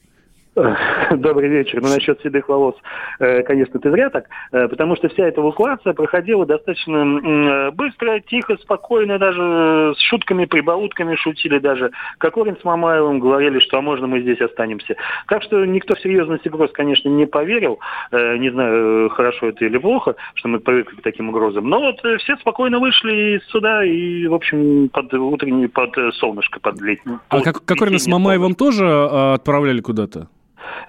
Добрый 1.11 1.49
вечер. 1.49 1.81
Ну, 1.81 1.89
насчет 1.89 2.21
седых 2.23 2.49
волос, 2.49 2.75
э, 3.21 3.43
конечно, 3.43 3.79
ты 3.79 3.91
зря 3.91 4.11
так, 4.11 4.27
э, 4.51 4.67
потому 4.67 4.97
что 4.97 5.09
вся 5.09 5.27
эта 5.27 5.41
эвакуация 5.41 5.93
проходила 5.93 6.45
достаточно 6.45 7.71
быстро, 7.73 8.21
тихо, 8.21 8.57
спокойно, 8.57 9.19
даже 9.19 9.95
с 9.97 10.01
шутками, 10.09 10.47
прибаутками 10.47 11.15
шутили 11.15 11.59
даже. 11.59 11.93
Кокорин 12.19 12.57
с 12.61 12.65
Мамаевым 12.65 13.21
говорили, 13.21 13.61
что 13.61 13.79
а 13.79 13.81
можно 13.81 14.09
мы 14.09 14.23
здесь 14.23 14.41
останемся. 14.41 14.97
Так 15.29 15.43
что 15.45 15.65
никто 15.65 15.95
в 15.95 16.01
серьезности 16.01 16.49
угроз, 16.49 16.73
конечно, 16.73 17.09
не 17.09 17.27
поверил. 17.27 17.79
Э, 18.11 18.37
не 18.37 18.51
знаю, 18.51 19.09
хорошо 19.11 19.49
это 19.49 19.65
или 19.65 19.79
плохо, 19.79 20.17
что 20.35 20.49
мы 20.49 20.59
привыкли 20.59 20.97
к 20.97 21.03
таким 21.03 21.29
угрозам. 21.29 21.69
Но 21.69 21.81
вот 21.81 22.01
все 22.21 22.37
спокойно 22.37 22.81
вышли 22.81 23.37
из 23.37 23.47
суда 23.51 23.85
и, 23.85 24.27
в 24.27 24.35
общем, 24.35 24.89
под 24.89 25.15
утренний, 25.15 25.69
под 25.69 25.95
солнышко, 26.15 26.59
под 26.59 26.81
летний. 26.81 27.19
А 27.29 27.41
как, 27.41 27.65
Кокорина 27.65 27.99
с 27.99 28.09
Мамаевым 28.09 28.55
тоже 28.57 28.89
отправляли 28.89 29.81
куда-то? 29.81 30.29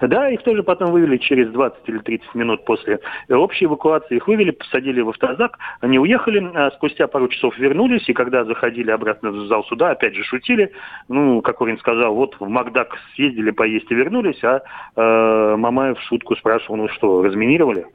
Да, 0.00 0.28
их 0.28 0.42
тоже 0.42 0.62
потом 0.62 0.92
вывели 0.92 1.16
через 1.16 1.50
20 1.50 1.88
или 1.88 1.98
30 1.98 2.34
минут 2.34 2.64
после 2.64 3.00
общей 3.28 3.66
эвакуации. 3.66 4.16
Их 4.16 4.26
вывели, 4.26 4.50
посадили 4.50 5.00
в 5.00 5.10
автозак, 5.10 5.58
они 5.80 5.98
уехали, 5.98 6.50
а 6.54 6.70
спустя 6.72 7.06
пару 7.06 7.28
часов 7.28 7.56
вернулись, 7.58 8.08
и 8.08 8.12
когда 8.12 8.44
заходили 8.44 8.90
обратно 8.90 9.30
в 9.30 9.46
зал 9.46 9.64
суда, 9.64 9.90
опять 9.90 10.14
же 10.14 10.24
шутили. 10.24 10.72
Ну, 11.08 11.42
как 11.42 11.60
Урин 11.60 11.78
сказал, 11.78 12.14
вот 12.14 12.36
в 12.38 12.48
Макдак 12.48 12.96
съездили 13.14 13.50
поесть 13.50 13.90
и 13.90 13.94
вернулись, 13.94 14.42
а 14.42 14.62
э, 14.96 15.56
Мамаев 15.56 15.98
в 15.98 16.02
шутку 16.02 16.36
спрашивал, 16.36 16.76
ну 16.76 16.88
что, 16.88 17.22
разминировали? 17.22 17.86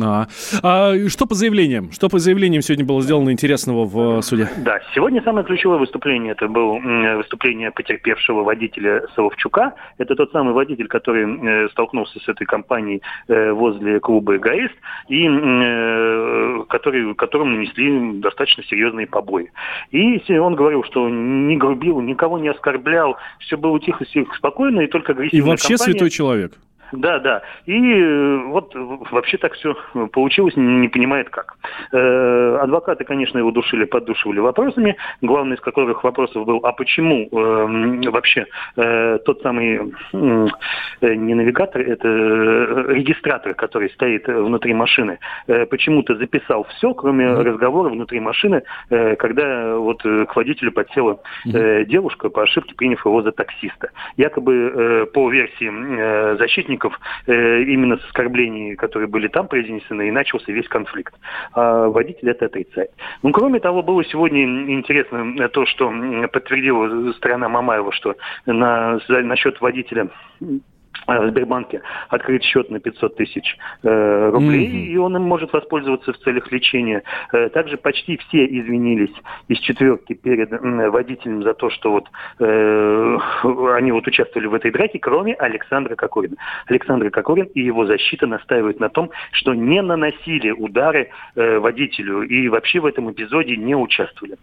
А. 0.00 0.26
а 0.62 0.94
что 1.08 1.26
по 1.26 1.34
заявлениям? 1.34 1.92
Что 1.92 2.08
по 2.08 2.18
заявлениям 2.18 2.62
сегодня 2.62 2.84
было 2.84 3.02
сделано 3.02 3.30
интересного 3.30 3.84
в 3.84 4.18
э, 4.18 4.22
суде? 4.22 4.48
Да, 4.58 4.80
сегодня 4.94 5.22
самое 5.22 5.44
ключевое 5.44 5.78
выступление, 5.78 6.32
это 6.32 6.48
было 6.48 6.78
выступление 7.16 7.70
потерпевшего 7.70 8.42
водителя 8.42 9.02
Соловчука. 9.14 9.74
Это 9.98 10.14
тот 10.14 10.32
самый 10.32 10.54
водитель, 10.54 10.88
который 10.88 11.21
э, 11.22 11.68
столкнулся 11.70 12.18
с 12.20 12.28
этой 12.28 12.46
компанией 12.46 13.02
э, 13.28 13.52
возле 13.52 14.00
клуба 14.00 14.36
«Эгоист», 14.36 14.74
и 15.08 15.24
который, 16.68 17.14
которому 17.14 17.56
нанесли 17.56 18.20
достаточно 18.20 18.62
серьезные 18.64 19.06
побои. 19.06 19.50
И 19.90 20.20
он 20.38 20.54
говорил, 20.54 20.84
что 20.84 21.08
не 21.08 21.56
грубил, 21.56 22.00
никого 22.00 22.38
не 22.38 22.48
оскорблял, 22.48 23.16
все 23.40 23.56
было 23.56 23.78
тихо, 23.80 24.04
тихо, 24.04 24.34
спокойно, 24.36 24.80
и 24.80 24.86
только 24.86 25.12
агрессивная 25.12 25.44
И 25.44 25.48
вообще 25.48 25.74
компания... 25.74 25.92
святой 25.92 26.10
человек. 26.10 26.52
Да, 26.92 27.18
да. 27.18 27.42
И 27.64 27.72
э, 27.74 28.36
вот 28.48 28.74
вообще 28.74 29.38
так 29.38 29.54
все 29.54 29.74
получилось, 30.12 30.54
не 30.56 30.88
понимает 30.88 31.30
как. 31.30 31.56
Э, 31.90 32.58
адвокаты, 32.60 33.04
конечно, 33.04 33.38
его 33.38 33.50
душили, 33.50 33.84
поддушивали 33.84 34.40
вопросами, 34.40 34.96
главный 35.22 35.56
из 35.56 35.60
которых 35.60 36.04
вопросов 36.04 36.44
был, 36.44 36.60
а 36.62 36.72
почему 36.72 37.28
э, 37.32 38.10
вообще 38.10 38.46
тот 38.74 39.40
самый 39.42 39.92
не 40.12 41.34
навигатор, 41.34 41.82
это 41.82 42.08
регистратор, 42.88 43.54
который 43.54 43.90
стоит 43.90 44.26
внутри 44.26 44.74
машины, 44.74 45.18
почему-то 45.46 46.14
записал 46.16 46.64
все, 46.64 46.92
кроме 46.94 47.32
разговора 47.32 47.90
внутри 47.90 48.20
машины, 48.20 48.62
когда 48.88 49.76
вот 49.76 50.02
к 50.02 50.36
водителю 50.36 50.72
подсела 50.72 51.20
девушка 51.44 52.28
по 52.28 52.42
ошибке, 52.42 52.74
приняв 52.74 53.04
его 53.04 53.22
за 53.22 53.32
таксиста. 53.32 53.90
Якобы 54.16 55.08
по 55.12 55.30
версии 55.30 56.36
защитника 56.36 56.81
сотрудников 56.82 57.00
э, 57.26 57.62
именно 57.62 57.96
с 57.96 58.04
оскорблений, 58.04 58.76
которые 58.76 59.08
были 59.08 59.28
там 59.28 59.48
произнесены, 59.48 60.08
и 60.08 60.10
начался 60.10 60.52
весь 60.52 60.68
конфликт. 60.68 61.14
А 61.52 61.88
водитель 61.88 62.30
это 62.30 62.46
отрицает. 62.46 62.90
Ну, 63.22 63.30
кроме 63.32 63.60
того, 63.60 63.82
было 63.82 64.04
сегодня 64.04 64.42
интересно 64.44 65.48
то, 65.48 65.66
что 65.66 65.92
подтвердила 66.32 67.12
сторона 67.12 67.48
Мамаева, 67.48 67.92
что 67.92 68.16
на, 68.46 68.98
насчет 69.08 69.60
водителя 69.60 70.08
в 71.06 71.28
Сбербанке 71.30 71.82
открыть 72.08 72.44
счет 72.44 72.70
на 72.70 72.80
500 72.80 73.16
тысяч 73.16 73.56
э, 73.82 74.30
рублей, 74.30 74.68
mm-hmm. 74.68 74.92
и 74.92 74.96
он 74.96 75.16
им 75.16 75.22
может 75.22 75.52
воспользоваться 75.52 76.12
в 76.12 76.18
целях 76.18 76.50
лечения. 76.52 77.02
Э, 77.32 77.48
также 77.48 77.76
почти 77.76 78.16
все 78.16 78.44
извинились 78.46 79.14
из 79.48 79.58
четверки 79.58 80.14
перед 80.14 80.52
э, 80.52 80.90
водителем 80.90 81.42
за 81.42 81.54
то, 81.54 81.70
что 81.70 81.92
вот 81.92 82.08
э, 82.38 83.18
они 83.76 83.92
вот 83.92 84.06
участвовали 84.06 84.46
в 84.46 84.54
этой 84.54 84.70
драке, 84.70 84.98
кроме 84.98 85.34
Александра 85.34 85.94
Кокорина. 85.96 86.36
Александр 86.66 87.10
Кокорин 87.10 87.46
и 87.54 87.60
его 87.60 87.86
защита 87.86 88.26
настаивают 88.26 88.80
на 88.80 88.88
том, 88.88 89.10
что 89.32 89.54
не 89.54 89.82
наносили 89.82 90.50
удары 90.50 91.10
э, 91.34 91.58
водителю 91.58 92.22
и 92.22 92.48
вообще 92.48 92.80
в 92.80 92.86
этом 92.86 93.10
эпизоде 93.10 93.56
не 93.56 93.74
участвовали. 93.74 94.36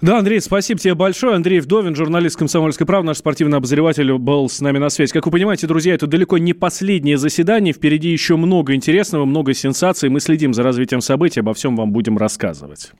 Да, 0.00 0.18
Андрей, 0.18 0.40
спасибо 0.40 0.80
тебе 0.80 0.94
большое. 0.94 1.34
Андрей 1.34 1.60
Вдовин, 1.60 1.94
журналист 1.94 2.36
«Комсомольской 2.36 2.86
правды», 2.86 3.06
наш 3.06 3.18
спортивный 3.18 3.58
обозреватель, 3.58 4.12
был 4.18 4.48
с 4.48 4.60
нами 4.60 4.78
на 4.78 4.90
связи. 4.90 5.12
Как 5.12 5.24
вы 5.24 5.32
понимаете, 5.32 5.66
друзья, 5.66 5.94
это 5.94 6.06
далеко 6.06 6.36
не 6.38 6.52
последнее 6.52 7.16
заседание. 7.16 7.72
Впереди 7.72 8.10
еще 8.10 8.36
много 8.36 8.74
интересного, 8.74 9.24
много 9.24 9.54
сенсаций. 9.54 10.08
Мы 10.08 10.20
следим 10.20 10.52
за 10.52 10.62
развитием 10.62 11.00
событий, 11.00 11.40
обо 11.40 11.54
всем 11.54 11.76
вам 11.76 11.92
будем 11.92 12.18
рассказывать. 12.18 12.92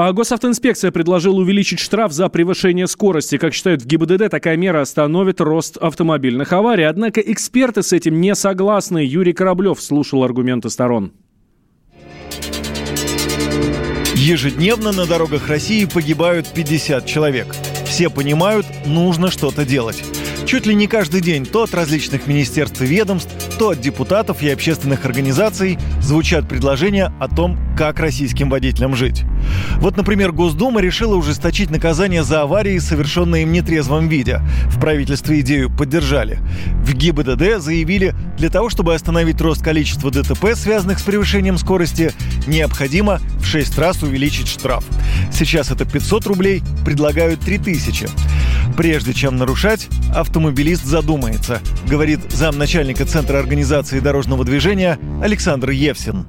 А 0.00 0.12
госавтоинспекция 0.12 0.92
предложила 0.92 1.40
увеличить 1.40 1.80
штраф 1.80 2.12
за 2.12 2.28
превышение 2.28 2.86
скорости. 2.86 3.36
Как 3.36 3.52
считают 3.52 3.82
в 3.82 3.86
ГИБДД, 3.86 4.30
такая 4.30 4.56
мера 4.56 4.80
остановит 4.80 5.40
рост 5.40 5.76
автомобильных 5.76 6.52
аварий. 6.52 6.84
Однако 6.84 7.20
эксперты 7.20 7.82
с 7.82 7.92
этим 7.92 8.20
не 8.20 8.36
согласны. 8.36 8.98
Юрий 8.98 9.32
Кораблев 9.32 9.80
слушал 9.80 10.22
аргументы 10.22 10.70
сторон. 10.70 11.10
Ежедневно 14.18 14.90
на 14.90 15.06
дорогах 15.06 15.46
России 15.46 15.84
погибают 15.84 16.48
50 16.52 17.06
человек. 17.06 17.54
Все 17.86 18.10
понимают, 18.10 18.66
нужно 18.84 19.30
что-то 19.30 19.64
делать. 19.64 20.02
Чуть 20.48 20.64
ли 20.64 20.74
не 20.74 20.86
каждый 20.86 21.20
день 21.20 21.44
то 21.44 21.64
от 21.64 21.74
различных 21.74 22.26
министерств 22.26 22.80
и 22.80 22.86
ведомств, 22.86 23.30
то 23.58 23.68
от 23.68 23.82
депутатов 23.82 24.42
и 24.42 24.48
общественных 24.48 25.04
организаций 25.04 25.78
звучат 26.00 26.48
предложения 26.48 27.12
о 27.20 27.28
том, 27.28 27.58
как 27.76 28.00
российским 28.00 28.48
водителям 28.48 28.96
жить. 28.96 29.24
Вот, 29.76 29.98
например, 29.98 30.32
Госдума 30.32 30.80
решила 30.80 31.16
ужесточить 31.16 31.70
наказание 31.70 32.24
за 32.24 32.40
аварии, 32.40 32.78
совершенные 32.78 33.44
в 33.44 33.50
нетрезвом 33.50 34.08
виде. 34.08 34.40
В 34.68 34.80
правительстве 34.80 35.40
идею 35.40 35.70
поддержали. 35.70 36.38
В 36.82 36.94
ГИБДД 36.94 37.60
заявили, 37.60 38.14
для 38.38 38.48
того, 38.48 38.70
чтобы 38.70 38.94
остановить 38.94 39.40
рост 39.42 39.62
количества 39.62 40.10
ДТП, 40.10 40.54
связанных 40.54 40.98
с 40.98 41.02
превышением 41.02 41.58
скорости, 41.58 42.12
необходимо 42.46 43.20
в 43.38 43.44
6 43.44 43.78
раз 43.78 44.02
увеличить 44.02 44.48
штраф. 44.48 44.84
Сейчас 45.30 45.70
это 45.70 45.84
500 45.84 46.26
рублей, 46.26 46.62
предлагают 46.86 47.40
3000. 47.40 48.08
Прежде 48.76 49.12
чем 49.12 49.36
нарушать, 49.36 49.88
автомобилист 50.38 50.84
задумается, 50.84 51.58
говорит 51.90 52.20
замначальника 52.30 53.04
Центра 53.04 53.38
организации 53.38 53.98
дорожного 53.98 54.44
движения 54.44 54.96
Александр 55.20 55.70
Евсин 55.70 56.26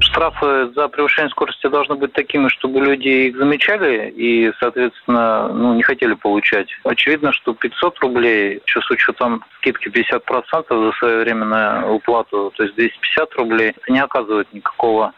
штрафы 0.00 0.72
за 0.74 0.88
превышение 0.88 1.30
скорости 1.30 1.68
должны 1.68 1.94
быть 1.94 2.12
такими, 2.14 2.48
чтобы 2.48 2.80
люди 2.80 3.28
их 3.28 3.36
замечали 3.36 4.10
и, 4.10 4.50
соответственно, 4.58 5.48
ну, 5.48 5.74
не 5.74 5.82
хотели 5.82 6.14
получать. 6.14 6.68
Очевидно, 6.84 7.32
что 7.32 7.54
500 7.54 7.98
рублей, 8.00 8.60
еще 8.66 8.80
с 8.80 8.90
учетом 8.90 9.44
скидки 9.58 9.88
50% 9.88 10.64
за 10.68 10.92
своевременную 10.98 11.92
уплату, 11.92 12.52
то 12.56 12.62
есть 12.64 12.74
250 12.74 13.34
рублей, 13.34 13.74
не 13.88 14.00
оказывает 14.00 14.52
никакого 14.52 15.12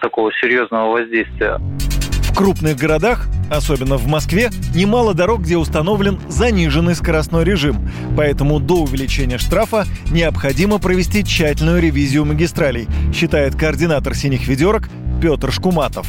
такого 0.00 0.30
серьезного 0.34 0.92
воздействия 0.92 1.58
крупных 2.38 2.76
городах, 2.76 3.26
особенно 3.50 3.96
в 3.96 4.06
Москве, 4.06 4.50
немало 4.72 5.12
дорог, 5.12 5.42
где 5.42 5.56
установлен 5.56 6.20
заниженный 6.28 6.94
скоростной 6.94 7.42
режим. 7.42 7.90
Поэтому 8.16 8.60
до 8.60 8.82
увеличения 8.82 9.38
штрафа 9.38 9.86
необходимо 10.12 10.78
провести 10.78 11.24
тщательную 11.24 11.82
ревизию 11.82 12.24
магистралей, 12.24 12.86
считает 13.12 13.56
координатор 13.56 14.14
«Синих 14.14 14.46
ведерок» 14.46 14.88
Петр 15.20 15.50
Шкуматов 15.50 16.06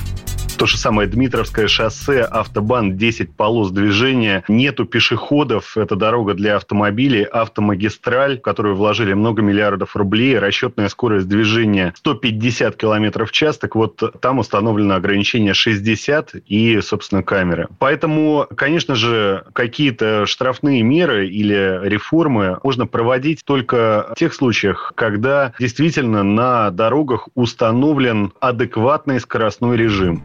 то 0.60 0.66
же 0.66 0.78
самое 0.78 1.08
Дмитровское 1.08 1.70
шоссе, 1.70 2.22
автобан, 2.22 2.98
10 2.98 3.34
полос 3.34 3.72
движения, 3.72 4.44
нету 4.50 4.84
пешеходов, 4.84 5.78
это 5.78 5.96
дорога 5.96 6.34
для 6.34 6.58
автомобилей, 6.58 7.24
автомагистраль, 7.24 8.40
в 8.40 8.42
которую 8.42 8.76
вложили 8.76 9.14
много 9.14 9.42
миллиардов 9.42 9.96
рублей, 9.96 10.38
расчетная 10.38 10.90
скорость 10.90 11.30
движения 11.30 11.94
150 11.96 12.76
км 12.76 13.26
в 13.26 13.32
час, 13.32 13.58
так 13.58 13.74
вот 13.76 14.04
там 14.20 14.40
установлено 14.40 14.96
ограничение 14.96 15.54
60 15.54 16.36
и, 16.46 16.82
собственно, 16.82 17.24
камеры. 17.24 17.70
Поэтому, 17.80 18.46
конечно 18.54 18.96
же, 18.96 19.46
какие-то 19.54 20.26
штрафные 20.26 20.84
меры 20.84 21.30
или 21.30 21.80
реформы 21.84 22.60
можно 22.64 22.86
проводить 22.86 23.46
только 23.46 24.12
в 24.14 24.20
тех 24.20 24.34
случаях, 24.34 24.92
когда 24.96 25.54
действительно 25.58 26.24
на 26.24 26.70
дорогах 26.70 27.30
установлен 27.34 28.34
адекватный 28.42 29.22
скоростной 29.22 29.78
режим. 29.78 30.22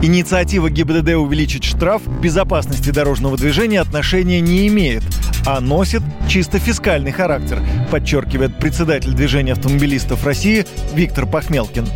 Инициатива 0.00 0.70
ГИБДД 0.70 1.14
увеличить 1.16 1.64
штраф 1.64 2.02
к 2.04 2.20
безопасности 2.20 2.90
дорожного 2.90 3.36
движения 3.36 3.80
отношения 3.80 4.40
не 4.40 4.68
имеет, 4.68 5.02
а 5.44 5.60
носит 5.60 6.02
чисто 6.28 6.60
фискальный 6.60 7.10
характер, 7.10 7.60
подчеркивает 7.90 8.56
председатель 8.60 9.12
движения 9.12 9.54
автомобилистов 9.54 10.24
России 10.24 10.64
Виктор 10.94 11.26
Пахмелкин 11.26 11.88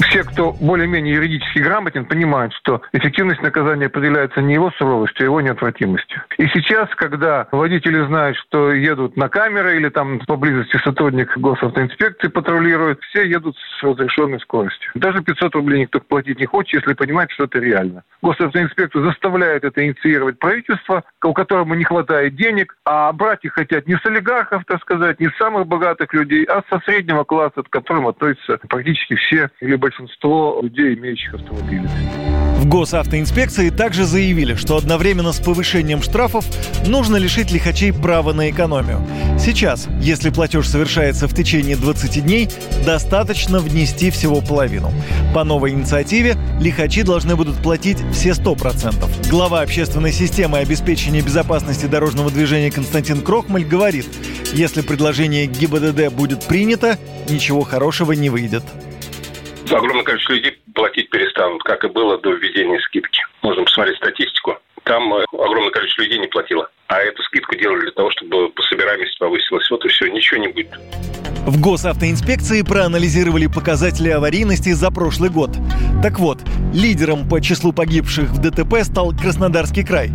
все, 0.00 0.24
кто 0.24 0.52
более-менее 0.52 1.14
юридически 1.14 1.58
грамотен, 1.58 2.04
понимают, 2.04 2.52
что 2.54 2.82
эффективность 2.92 3.42
наказания 3.42 3.86
определяется 3.86 4.40
не 4.40 4.54
его 4.54 4.70
суровостью, 4.72 5.22
а 5.22 5.24
его 5.24 5.40
неотвратимостью. 5.40 6.22
И 6.38 6.46
сейчас, 6.48 6.88
когда 6.96 7.46
водители 7.52 8.04
знают, 8.06 8.36
что 8.36 8.72
едут 8.72 9.16
на 9.16 9.28
камеры 9.28 9.76
или 9.76 9.88
там 9.88 10.20
поблизости 10.20 10.76
сотрудник 10.78 11.36
госавтоинспекции 11.36 12.28
патрулирует, 12.28 13.00
все 13.02 13.24
едут 13.24 13.56
с 13.56 13.82
разрешенной 13.82 14.40
скоростью. 14.40 14.90
Даже 14.94 15.22
500 15.22 15.54
рублей 15.54 15.80
никто 15.80 16.00
платить 16.00 16.38
не 16.38 16.46
хочет, 16.46 16.82
если 16.82 16.94
понимает, 16.94 17.30
что 17.32 17.44
это 17.44 17.58
реально. 17.58 18.02
Госавтоинспекцию 18.22 19.04
заставляет 19.04 19.64
это 19.64 19.84
инициировать 19.84 20.38
правительство, 20.38 21.04
у 21.22 21.32
которого 21.32 21.74
не 21.74 21.84
хватает 21.84 22.36
денег, 22.36 22.76
а 22.84 23.12
брать 23.12 23.44
их 23.44 23.54
хотят 23.54 23.86
не 23.86 23.96
с 23.96 24.06
олигархов, 24.06 24.64
так 24.66 24.80
сказать, 24.82 25.20
не 25.20 25.28
с 25.28 25.36
самых 25.36 25.66
богатых 25.66 26.12
людей, 26.14 26.44
а 26.44 26.62
со 26.70 26.80
среднего 26.80 27.24
класса, 27.24 27.62
к 27.62 27.70
которым 27.70 28.06
относятся 28.06 28.58
практически 28.68 29.16
все 29.16 29.50
либо 29.60 29.87
большинство 29.88 30.60
людей, 30.62 30.94
имеющих 30.94 31.34
автомобили. 31.34 31.88
В 32.58 32.68
госавтоинспекции 32.68 33.70
также 33.70 34.04
заявили, 34.04 34.54
что 34.54 34.76
одновременно 34.76 35.32
с 35.32 35.40
повышением 35.40 36.02
штрафов 36.02 36.44
нужно 36.86 37.16
лишить 37.16 37.50
лихачей 37.50 37.92
права 37.92 38.32
на 38.32 38.50
экономию. 38.50 39.00
Сейчас, 39.38 39.88
если 40.00 40.28
платеж 40.28 40.68
совершается 40.68 41.26
в 41.26 41.34
течение 41.34 41.76
20 41.76 42.22
дней, 42.22 42.48
достаточно 42.84 43.60
внести 43.60 44.10
всего 44.10 44.42
половину. 44.42 44.90
По 45.34 45.44
новой 45.44 45.70
инициативе 45.70 46.36
лихачи 46.60 47.02
должны 47.02 47.36
будут 47.36 47.56
платить 47.62 47.98
все 48.12 48.30
100%. 48.30 49.30
Глава 49.30 49.62
общественной 49.62 50.12
системы 50.12 50.58
обеспечения 50.58 51.22
безопасности 51.22 51.86
дорожного 51.86 52.30
движения 52.30 52.70
Константин 52.70 53.22
Крохмаль 53.22 53.64
говорит, 53.64 54.06
если 54.52 54.82
предложение 54.82 55.46
ГИБДД 55.46 56.12
будет 56.12 56.44
принято, 56.44 56.98
ничего 57.30 57.62
хорошего 57.62 58.12
не 58.12 58.28
выйдет 58.28 58.64
огромное 59.76 60.04
количество 60.04 60.32
людей 60.34 60.58
платить 60.74 61.10
перестанут, 61.10 61.62
как 61.62 61.84
и 61.84 61.88
было 61.88 62.18
до 62.18 62.32
введения 62.32 62.78
скидки. 62.80 63.20
Можно 63.42 63.64
посмотреть 63.64 63.96
статистику. 63.96 64.58
Там 64.84 65.12
э, 65.14 65.24
огромное 65.32 65.70
количество 65.70 66.02
людей 66.02 66.18
не 66.18 66.28
платило. 66.28 66.68
А 66.86 66.98
эту 67.00 67.22
скидку 67.24 67.56
делали 67.56 67.82
для 67.82 67.90
того, 67.92 68.10
чтобы 68.12 68.48
пособираемость 68.50 69.18
повысилась. 69.18 69.70
Вот 69.70 69.84
и 69.84 69.88
все, 69.88 70.08
ничего 70.08 70.40
не 70.40 70.48
будет. 70.48 70.70
В 71.46 71.60
госавтоинспекции 71.60 72.62
проанализировали 72.62 73.46
показатели 73.46 74.10
аварийности 74.10 74.72
за 74.72 74.90
прошлый 74.90 75.30
год. 75.30 75.50
Так 76.02 76.18
вот, 76.18 76.40
лидером 76.74 77.28
по 77.28 77.40
числу 77.40 77.72
погибших 77.72 78.30
в 78.30 78.38
ДТП 78.40 78.82
стал 78.82 79.12
Краснодарский 79.12 79.84
край. 79.84 80.10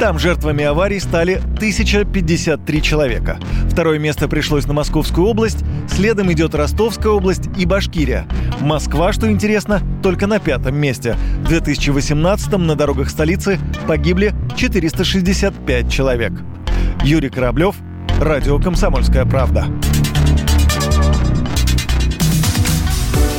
Там 0.00 0.18
жертвами 0.18 0.64
аварий 0.64 1.00
стали 1.00 1.34
1053 1.56 2.82
человека. 2.82 3.38
Второе 3.70 3.98
место 3.98 4.28
пришлось 4.28 4.66
на 4.66 4.72
Московскую 4.72 5.26
область, 5.26 5.64
следом 5.88 6.32
идет 6.32 6.54
Ростовская 6.54 7.12
область 7.12 7.48
и 7.56 7.64
Башкирия. 7.66 8.26
Москва, 8.60 9.12
что 9.12 9.30
интересно, 9.30 9.80
только 10.02 10.26
на 10.26 10.38
пятом 10.38 10.76
месте. 10.76 11.16
В 11.44 11.48
2018 11.48 12.52
на 12.58 12.74
дорогах 12.74 13.10
столицы 13.10 13.58
погибли 13.86 14.34
465 14.56 15.90
человек. 15.90 16.32
Юрий 17.04 17.30
Кораблев, 17.30 17.76
Радио 18.20 18.58
«Комсомольская 18.58 19.24
правда». 19.24 19.66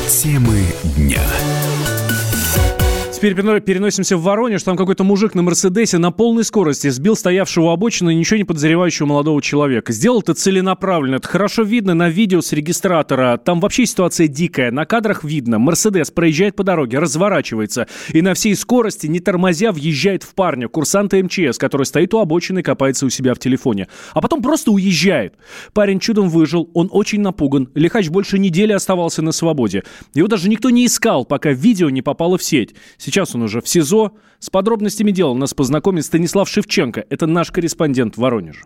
Темы 0.08 0.64
дня. 0.96 1.22
Теперь 3.24 3.62
переносимся 3.62 4.18
в 4.18 4.24
Воронеж. 4.24 4.64
Там 4.64 4.76
какой-то 4.76 5.06
мужик 5.06 5.34
на 5.34 5.44
Мерседесе 5.44 5.98
на 5.98 6.12
полной 6.12 6.44
скорости 6.44 6.90
сбил 6.90 7.16
стоявшего 7.16 7.68
у 7.68 7.70
обочины 7.70 8.14
ничего 8.14 8.36
не 8.36 8.44
подозревающего 8.44 9.06
молодого 9.06 9.42
человека. 9.42 9.94
Сделал 9.94 10.20
это 10.20 10.34
целенаправленно. 10.34 11.16
Это 11.16 11.30
хорошо 11.30 11.64
видно 11.64 11.94
на 11.94 12.10
видео 12.10 12.42
с 12.42 12.52
регистратора. 12.52 13.38
Там 13.38 13.62
вообще 13.62 13.86
ситуация 13.86 14.28
дикая. 14.28 14.72
На 14.72 14.86
кадрах 14.86 15.24
видно. 15.24 15.58
Мерседес 15.58 16.12
проезжает 16.12 16.58
по 16.58 16.66
дороге, 16.66 17.00
разворачивается 17.00 17.88
и 18.10 18.22
на 18.22 18.34
всей 18.34 18.58
скорости, 18.58 19.08
не 19.08 19.22
тормозя, 19.22 19.72
въезжает 19.72 20.24
в 20.24 20.36
парня, 20.36 20.68
курсанта 20.68 21.16
МЧС, 21.24 21.58
который 21.58 21.86
стоит 21.86 22.14
у 22.14 22.20
обочины 22.20 22.60
и 22.60 22.62
копается 22.62 23.06
у 23.06 23.10
себя 23.10 23.36
в 23.36 23.40
телефоне. 23.40 23.88
А 24.12 24.20
потом 24.20 24.42
просто 24.42 24.70
уезжает. 24.70 25.36
Парень 25.72 26.02
чудом 26.02 26.28
выжил, 26.28 26.70
он 26.74 26.90
очень 26.92 27.22
напуган. 27.22 27.70
Лихач 27.74 28.10
больше 28.10 28.38
недели 28.38 28.74
оставался 28.74 29.22
на 29.22 29.32
свободе. 29.32 29.86
Его 30.14 30.28
даже 30.28 30.50
никто 30.50 30.70
не 30.72 30.86
искал, 30.86 31.24
пока 31.24 31.52
видео 31.54 31.90
не 31.90 32.02
попало 32.02 32.38
в 32.38 32.44
сеть. 32.44 32.76
Он 33.22 33.44
уже 33.44 33.62
в 33.62 33.68
СИЗО. 33.68 34.12
С 34.40 34.50
подробностями 34.50 35.12
дела 35.12 35.34
нас 35.34 35.54
познакомит 35.54 36.06
Станислав 36.06 36.50
Шевченко. 36.50 37.06
Это 37.10 37.28
наш 37.28 37.52
корреспондент 37.52 38.16
в 38.16 38.22
Воронеже. 38.22 38.62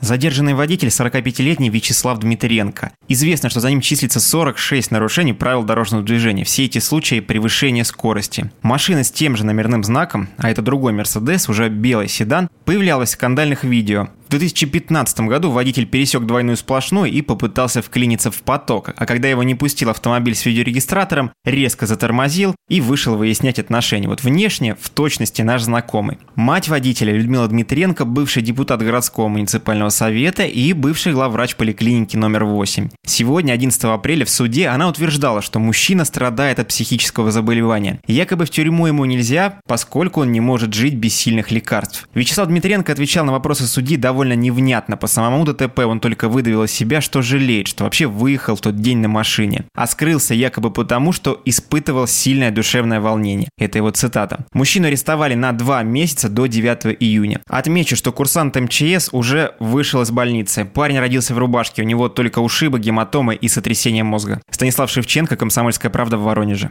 Задержанный 0.00 0.54
водитель 0.54 0.88
45-летний 0.88 1.70
Вячеслав 1.70 2.18
Дмитренко. 2.18 2.92
Известно, 3.08 3.50
что 3.50 3.60
за 3.60 3.70
ним 3.70 3.80
числится 3.80 4.18
46 4.20 4.90
нарушений 4.90 5.32
правил 5.32 5.62
дорожного 5.62 6.02
движения. 6.02 6.44
Все 6.44 6.64
эти 6.64 6.78
случаи 6.78 7.20
превышения 7.20 7.84
скорости. 7.84 8.50
Машина 8.62 9.04
с 9.04 9.12
тем 9.12 9.36
же 9.36 9.44
номерным 9.44 9.84
знаком, 9.84 10.28
а 10.38 10.50
это 10.50 10.60
другой 10.62 10.92
Мерседес, 10.92 11.48
уже 11.48 11.68
белый 11.68 12.08
седан, 12.08 12.48
появлялась 12.64 13.10
в 13.10 13.12
скандальных 13.12 13.64
видео. 13.64 14.08
В 14.32 14.34
2015 14.34 15.20
году 15.20 15.50
водитель 15.50 15.84
пересек 15.84 16.22
двойную 16.22 16.56
сплошную 16.56 17.12
и 17.12 17.20
попытался 17.20 17.82
вклиниться 17.82 18.30
в 18.30 18.40
поток, 18.40 18.94
а 18.96 19.04
когда 19.04 19.28
его 19.28 19.42
не 19.42 19.54
пустил 19.54 19.90
автомобиль 19.90 20.34
с 20.34 20.46
видеорегистратором, 20.46 21.32
резко 21.44 21.84
затормозил 21.84 22.56
и 22.66 22.80
вышел 22.80 23.14
выяснять 23.16 23.58
отношения. 23.58 24.08
Вот 24.08 24.24
внешне, 24.24 24.74
в 24.80 24.88
точности, 24.88 25.42
наш 25.42 25.60
знакомый. 25.60 26.16
Мать 26.34 26.70
водителя 26.70 27.12
Людмила 27.12 27.46
Дмитренко, 27.46 28.06
бывший 28.06 28.42
депутат 28.42 28.80
городского 28.80 29.28
муниципального 29.28 29.90
совета 29.90 30.44
и 30.44 30.72
бывший 30.72 31.12
главврач 31.12 31.56
поликлиники 31.56 32.16
номер 32.16 32.46
8. 32.46 32.88
Сегодня, 33.04 33.52
11 33.52 33.84
апреля, 33.84 34.24
в 34.24 34.30
суде 34.30 34.68
она 34.68 34.88
утверждала, 34.88 35.42
что 35.42 35.58
мужчина 35.58 36.06
страдает 36.06 36.58
от 36.58 36.68
психического 36.68 37.32
заболевания. 37.32 38.00
Якобы 38.06 38.46
в 38.46 38.50
тюрьму 38.50 38.86
ему 38.86 39.04
нельзя, 39.04 39.60
поскольку 39.68 40.22
он 40.22 40.32
не 40.32 40.40
может 40.40 40.72
жить 40.72 40.94
без 40.94 41.14
сильных 41.14 41.50
лекарств. 41.50 42.08
Вячеслав 42.14 42.48
Дмитренко 42.48 42.90
отвечал 42.90 43.26
на 43.26 43.32
вопросы 43.32 43.66
судьи 43.66 43.98
довольно 43.98 44.21
довольно 44.22 44.40
невнятно. 44.40 44.96
По 44.96 45.08
самому 45.08 45.44
ДТП 45.44 45.80
он 45.80 45.98
только 45.98 46.28
выдавил 46.28 46.62
из 46.62 46.70
себя, 46.70 47.00
что 47.00 47.22
жалеет, 47.22 47.66
что 47.66 47.84
вообще 47.84 48.06
выехал 48.06 48.54
в 48.54 48.60
тот 48.60 48.76
день 48.76 48.98
на 48.98 49.08
машине. 49.08 49.64
А 49.74 49.86
скрылся 49.88 50.32
якобы 50.32 50.70
потому, 50.70 51.12
что 51.12 51.40
испытывал 51.44 52.06
сильное 52.06 52.52
душевное 52.52 53.00
волнение. 53.00 53.48
Это 53.58 53.78
его 53.78 53.90
цитата. 53.90 54.46
Мужчину 54.52 54.86
арестовали 54.86 55.34
на 55.34 55.52
два 55.52 55.82
месяца 55.82 56.28
до 56.28 56.46
9 56.46 56.96
июня. 57.00 57.40
Отмечу, 57.48 57.96
что 57.96 58.12
курсант 58.12 58.54
МЧС 58.54 59.08
уже 59.12 59.54
вышел 59.58 60.02
из 60.02 60.12
больницы. 60.12 60.64
Парень 60.64 61.00
родился 61.00 61.34
в 61.34 61.38
рубашке, 61.38 61.82
у 61.82 61.84
него 61.84 62.08
только 62.08 62.38
ушибы, 62.38 62.78
гематомы 62.78 63.34
и 63.34 63.48
сотрясение 63.48 64.04
мозга. 64.04 64.40
Станислав 64.50 64.88
Шевченко, 64.88 65.34
Комсомольская 65.34 65.90
правда 65.90 66.16
в 66.16 66.22
Воронеже. 66.22 66.70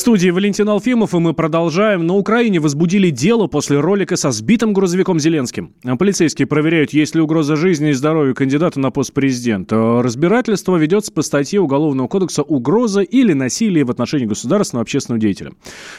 Студии 0.00 0.30
Валентин 0.30 0.66
Алфимов, 0.68 1.14
и 1.14 1.18
мы 1.18 1.34
продолжаем. 1.34 2.06
На 2.06 2.14
Украине 2.14 2.58
возбудили 2.58 3.10
дело 3.10 3.48
после 3.48 3.78
ролика 3.80 4.16
со 4.16 4.30
сбитым 4.30 4.72
грузовиком 4.72 5.20
Зеленским. 5.20 5.74
Полицейские 5.98 6.46
проверяют, 6.46 6.94
есть 6.94 7.14
ли 7.14 7.20
угроза 7.20 7.54
жизни 7.54 7.90
и 7.90 7.92
здоровью 7.92 8.34
кандидата 8.34 8.80
на 8.80 8.90
пост 8.90 9.12
президента. 9.12 10.02
Разбирательство 10.02 10.76
ведется 10.76 11.12
по 11.12 11.20
статье 11.20 11.60
Уголовного 11.60 12.08
кодекса 12.08 12.42
«Угроза 12.42 13.02
или 13.02 13.34
насилие 13.34 13.84
в 13.84 13.90
отношении 13.90 14.24
государственного 14.24 14.82
общественного 14.82 15.20
деятеля». 15.20 15.52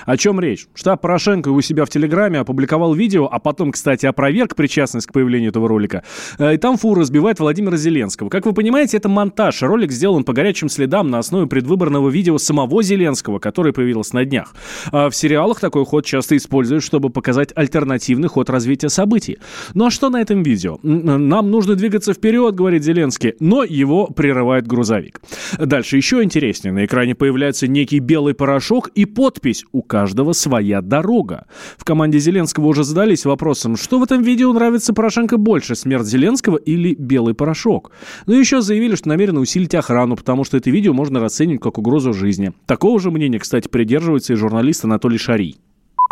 О 0.06 0.18
чем 0.18 0.40
речь? 0.40 0.66
Штаб 0.74 1.00
Порошенко 1.00 1.50
у 1.50 1.62
себя 1.62 1.86
в 1.86 1.90
Телеграме 1.90 2.40
опубликовал 2.40 2.96
видео, 2.96 3.30
а 3.32 3.38
потом, 3.38 3.72
кстати, 3.72 4.08
опроверг 4.08 4.56
причастность 4.56 5.06
к 5.06 5.14
появлению 5.14 5.52
этого 5.52 5.70
ролика. 5.70 6.04
Э, 6.40 6.56
и 6.56 6.58
там 6.58 6.78
фур 6.78 6.98
разбивает 6.98 7.40
Владимира 7.40 7.78
Зеленского. 7.78 8.30
Как 8.30 8.48
вы 8.48 8.54
понимаете, 8.54 8.98
это 8.98 9.10
монтаж. 9.10 9.62
Ролик 9.62 9.92
сделан 9.92 10.24
по 10.24 10.34
горячим 10.34 10.70
следам 10.70 11.12
на 11.12 11.20
основе 11.20 11.46
предвыборного 11.46 12.10
видео 12.10 12.40
самого 12.40 12.82
Зеленского, 12.82 13.38
который 13.38 13.74
появился 13.74 13.91
появилась 13.92 14.14
на 14.14 14.26
днях. 14.26 14.56
А 14.92 15.10
в 15.10 15.16
сериалах 15.16 15.60
такой 15.60 15.86
ход 15.86 16.06
часто 16.06 16.38
используют, 16.38 16.84
чтобы 16.84 17.10
показать 17.10 17.50
альтернативный 17.56 18.30
ход 18.30 18.50
развития 18.50 18.90
событий. 18.90 19.38
Ну 19.74 19.86
а 19.86 19.92
что 19.92 20.10
на 20.10 20.22
этом 20.22 20.44
видео? 20.44 20.80
Нам 20.84 21.52
нужно 21.52 21.76
двигаться 21.76 22.14
вперед, 22.14 22.56
говорит 22.56 22.84
Зеленский, 22.84 23.34
но 23.40 23.64
его 23.64 24.08
прерывает 24.08 24.68
грузовик. 24.68 25.22
Дальше 25.58 25.98
еще 25.98 26.24
интереснее. 26.24 26.74
На 26.74 26.86
экране 26.86 27.16
появляется 27.16 27.68
некий 27.68 28.00
белый 28.00 28.34
порошок 28.34 28.90
и 28.96 29.06
подпись 29.06 29.66
«У 29.74 29.82
каждого 29.82 30.34
своя 30.34 30.82
дорога». 30.82 31.46
В 31.78 31.84
команде 31.84 32.20
Зеленского 32.20 32.68
уже 32.68 32.84
задались 32.84 33.26
вопросом, 33.26 33.76
что 33.76 34.00
в 34.00 34.04
этом 34.04 34.22
видео 34.22 34.54
нравится 34.54 34.94
Порошенко 34.94 35.38
больше, 35.38 35.76
смерть 35.76 36.06
Зеленского 36.06 36.58
или 36.58 36.96
белый 36.96 37.34
порошок? 37.34 37.92
Ну 38.26 38.34
еще 38.34 38.62
заявили, 38.62 38.96
что 38.96 39.10
намерены 39.10 39.40
усилить 39.40 39.76
охрану, 39.76 40.16
потому 40.16 40.44
что 40.46 40.58
это 40.58 40.70
видео 40.70 40.94
можно 40.94 41.20
расценивать 41.20 41.62
как 41.62 41.78
угрозу 41.78 42.14
жизни. 42.14 42.54
Такого 42.66 43.00
же 43.00 43.12
мнения, 43.12 43.40
кстати, 43.40 43.68
при 43.68 43.81
придерживается 43.82 44.34
и 44.34 44.36
журналист 44.36 44.86
Анатолий 44.86 45.18
Шарий. 45.18 45.58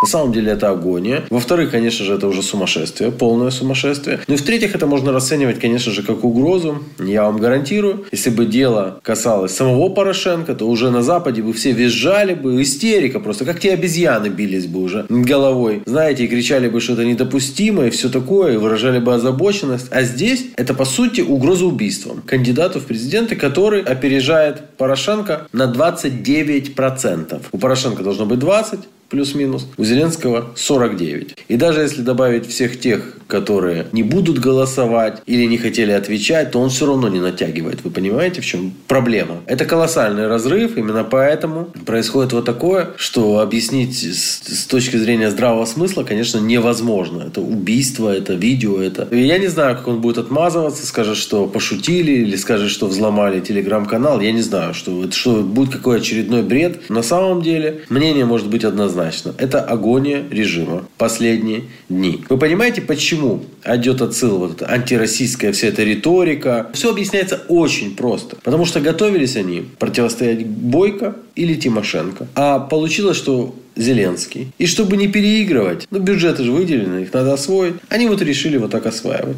На 0.02 0.08
самом 0.08 0.32
деле 0.32 0.52
это 0.52 0.70
агония. 0.70 1.24
Во-вторых, 1.30 1.72
конечно 1.72 2.06
же, 2.06 2.14
это 2.14 2.28
уже 2.28 2.42
сумасшествие, 2.42 3.12
полное 3.12 3.52
сумасшествие. 3.52 4.20
Ну 4.28 4.34
и 4.36 4.38
в-третьих, 4.38 4.76
это 4.76 4.88
можно 4.88 5.12
расценивать, 5.12 5.60
конечно 5.60 5.92
же, 5.92 6.04
как 6.04 6.24
угрозу. 6.24 6.80
Я 7.00 7.24
вам 7.24 7.38
гарантирую, 7.38 8.06
если 8.12 8.30
бы 8.30 8.46
дело 8.46 9.00
касалось 9.04 9.54
самого 9.54 9.90
Порошенко, 9.90 10.56
то 10.56 10.68
уже 10.68 10.90
на 10.90 11.04
Западе 11.04 11.42
бы 11.42 11.54
все 11.54 11.72
визжали 11.72 12.34
бы, 12.34 12.62
истерика 12.62 13.20
просто, 13.20 13.46
как 13.46 13.60
те 13.60 13.74
обезьяны 13.74 14.28
бились 14.28 14.68
бы 14.68 14.82
уже 14.82 15.06
головой, 15.10 15.82
знаете, 15.86 16.26
и 16.26 16.28
кричали 16.28 16.70
бы, 16.70 16.80
что 16.80 16.94
это 16.94 17.06
недопустимо 17.06 17.86
и 17.86 17.90
все 17.90 18.10
такое, 18.10 18.54
и 18.54 18.58
выражали 18.58 19.00
бы 19.00 19.14
озабоченность. 19.14 19.88
А 19.92 20.04
здесь 20.04 20.46
это, 20.56 20.74
по 20.74 20.86
сути, 20.86 21.22
угроза 21.22 21.66
убийством 21.66 22.22
кандидату 22.26 22.80
в 22.80 22.86
президенты, 22.86 23.36
который 23.36 23.82
опережает 23.82 24.62
Порошенко 24.78 25.48
на 25.52 25.64
29%. 25.64 27.42
У 27.52 27.58
Порошенко 27.58 28.04
должно 28.04 28.26
быть 28.26 28.40
20, 28.40 28.80
плюс-минус. 29.10 29.68
У 29.78 29.84
Зеленского 29.84 30.52
49. 30.56 31.36
И 31.48 31.58
даже 31.58 31.82
если 31.82 32.02
добавить 32.02 32.48
всех 32.48 32.80
тех, 32.80 33.16
которые 33.28 33.88
не 33.92 34.04
будут 34.04 34.40
голосовать 34.40 35.22
или 35.26 35.46
не 35.46 35.58
хотели 35.58 35.92
отвечать, 35.92 36.52
то 36.52 36.60
он 36.60 36.70
все 36.70 36.86
равно 36.86 37.10
не 37.10 37.20
натягивает. 37.20 37.84
Вы 37.84 37.92
понимаете, 37.92 38.42
в 38.42 38.46
чем 38.46 38.74
проблема? 38.88 39.42
Это 39.46 39.66
колоссальный 39.66 40.28
разрыв. 40.28 40.78
Именно 40.78 41.04
поэтому 41.04 41.66
происходит 41.86 42.34
вот 42.34 42.46
такое, 42.46 42.90
что 42.98 43.40
объяснить 43.40 43.98
с, 43.98 44.42
с 44.44 44.66
точки 44.66 44.98
зрения 44.98 45.30
здравого 45.30 45.66
смысла, 45.66 46.04
конечно, 46.04 46.40
невозможно. 46.40 47.24
Это 47.28 47.42
убийство, 47.42 48.10
это 48.10 48.34
видео, 48.34 48.82
это... 48.82 49.08
И 49.12 49.20
я 49.20 49.38
не 49.38 49.48
знаю, 49.48 49.76
как 49.76 49.88
он 49.88 50.02
будет 50.02 50.18
отмазываться, 50.18 50.86
скажет, 50.86 51.18
что 51.18 51.48
пошутили 51.48 52.12
или 52.12 52.36
скажет, 52.36 52.70
что 52.70 52.88
взломали 52.88 53.40
телеграм-канал. 53.40 54.22
Я 54.22 54.32
не 54.32 54.42
знаю, 54.42 54.74
что, 54.74 55.04
это, 55.04 55.16
что 55.16 55.42
будет 55.42 55.74
какой 55.74 55.98
очередной 55.98 56.44
бред. 56.44 56.90
На 56.90 57.04
самом 57.04 57.42
деле 57.42 57.82
мнение 57.90 58.26
может 58.26 58.48
быть 58.48 58.64
однозначно 58.64 58.99
однозначно. 59.00 59.34
Это 59.38 59.62
агония 59.62 60.24
режима 60.30 60.86
последние 60.98 61.64
дни. 61.90 62.24
Вы 62.30 62.38
понимаете, 62.38 62.82
почему 62.82 63.44
идет 63.66 64.02
отсыл 64.02 64.38
вот 64.38 64.54
эта 64.54 64.72
антироссийская 64.72 65.52
вся 65.52 65.68
эта 65.68 65.84
риторика? 65.84 66.70
Все 66.74 66.92
объясняется 66.92 67.42
очень 67.48 67.96
просто. 67.96 68.36
Потому 68.44 68.66
что 68.66 68.80
готовились 68.80 69.36
они 69.36 69.66
противостоять 69.78 70.46
Бойко 70.46 71.16
или 71.36 71.56
Тимошенко. 71.56 72.28
А 72.36 72.60
получилось, 72.60 73.18
что 73.18 73.56
Зеленский. 73.76 74.52
И 74.58 74.66
чтобы 74.66 74.98
не 74.98 75.08
переигрывать, 75.08 75.88
ну 75.90 76.00
бюджеты 76.00 76.44
же 76.44 76.52
выделены, 76.52 77.04
их 77.04 77.14
надо 77.14 77.34
освоить. 77.34 77.76
Они 77.88 78.08
вот 78.08 78.22
решили 78.22 78.58
вот 78.58 78.72
так 78.72 78.86
осваивать. 78.86 79.38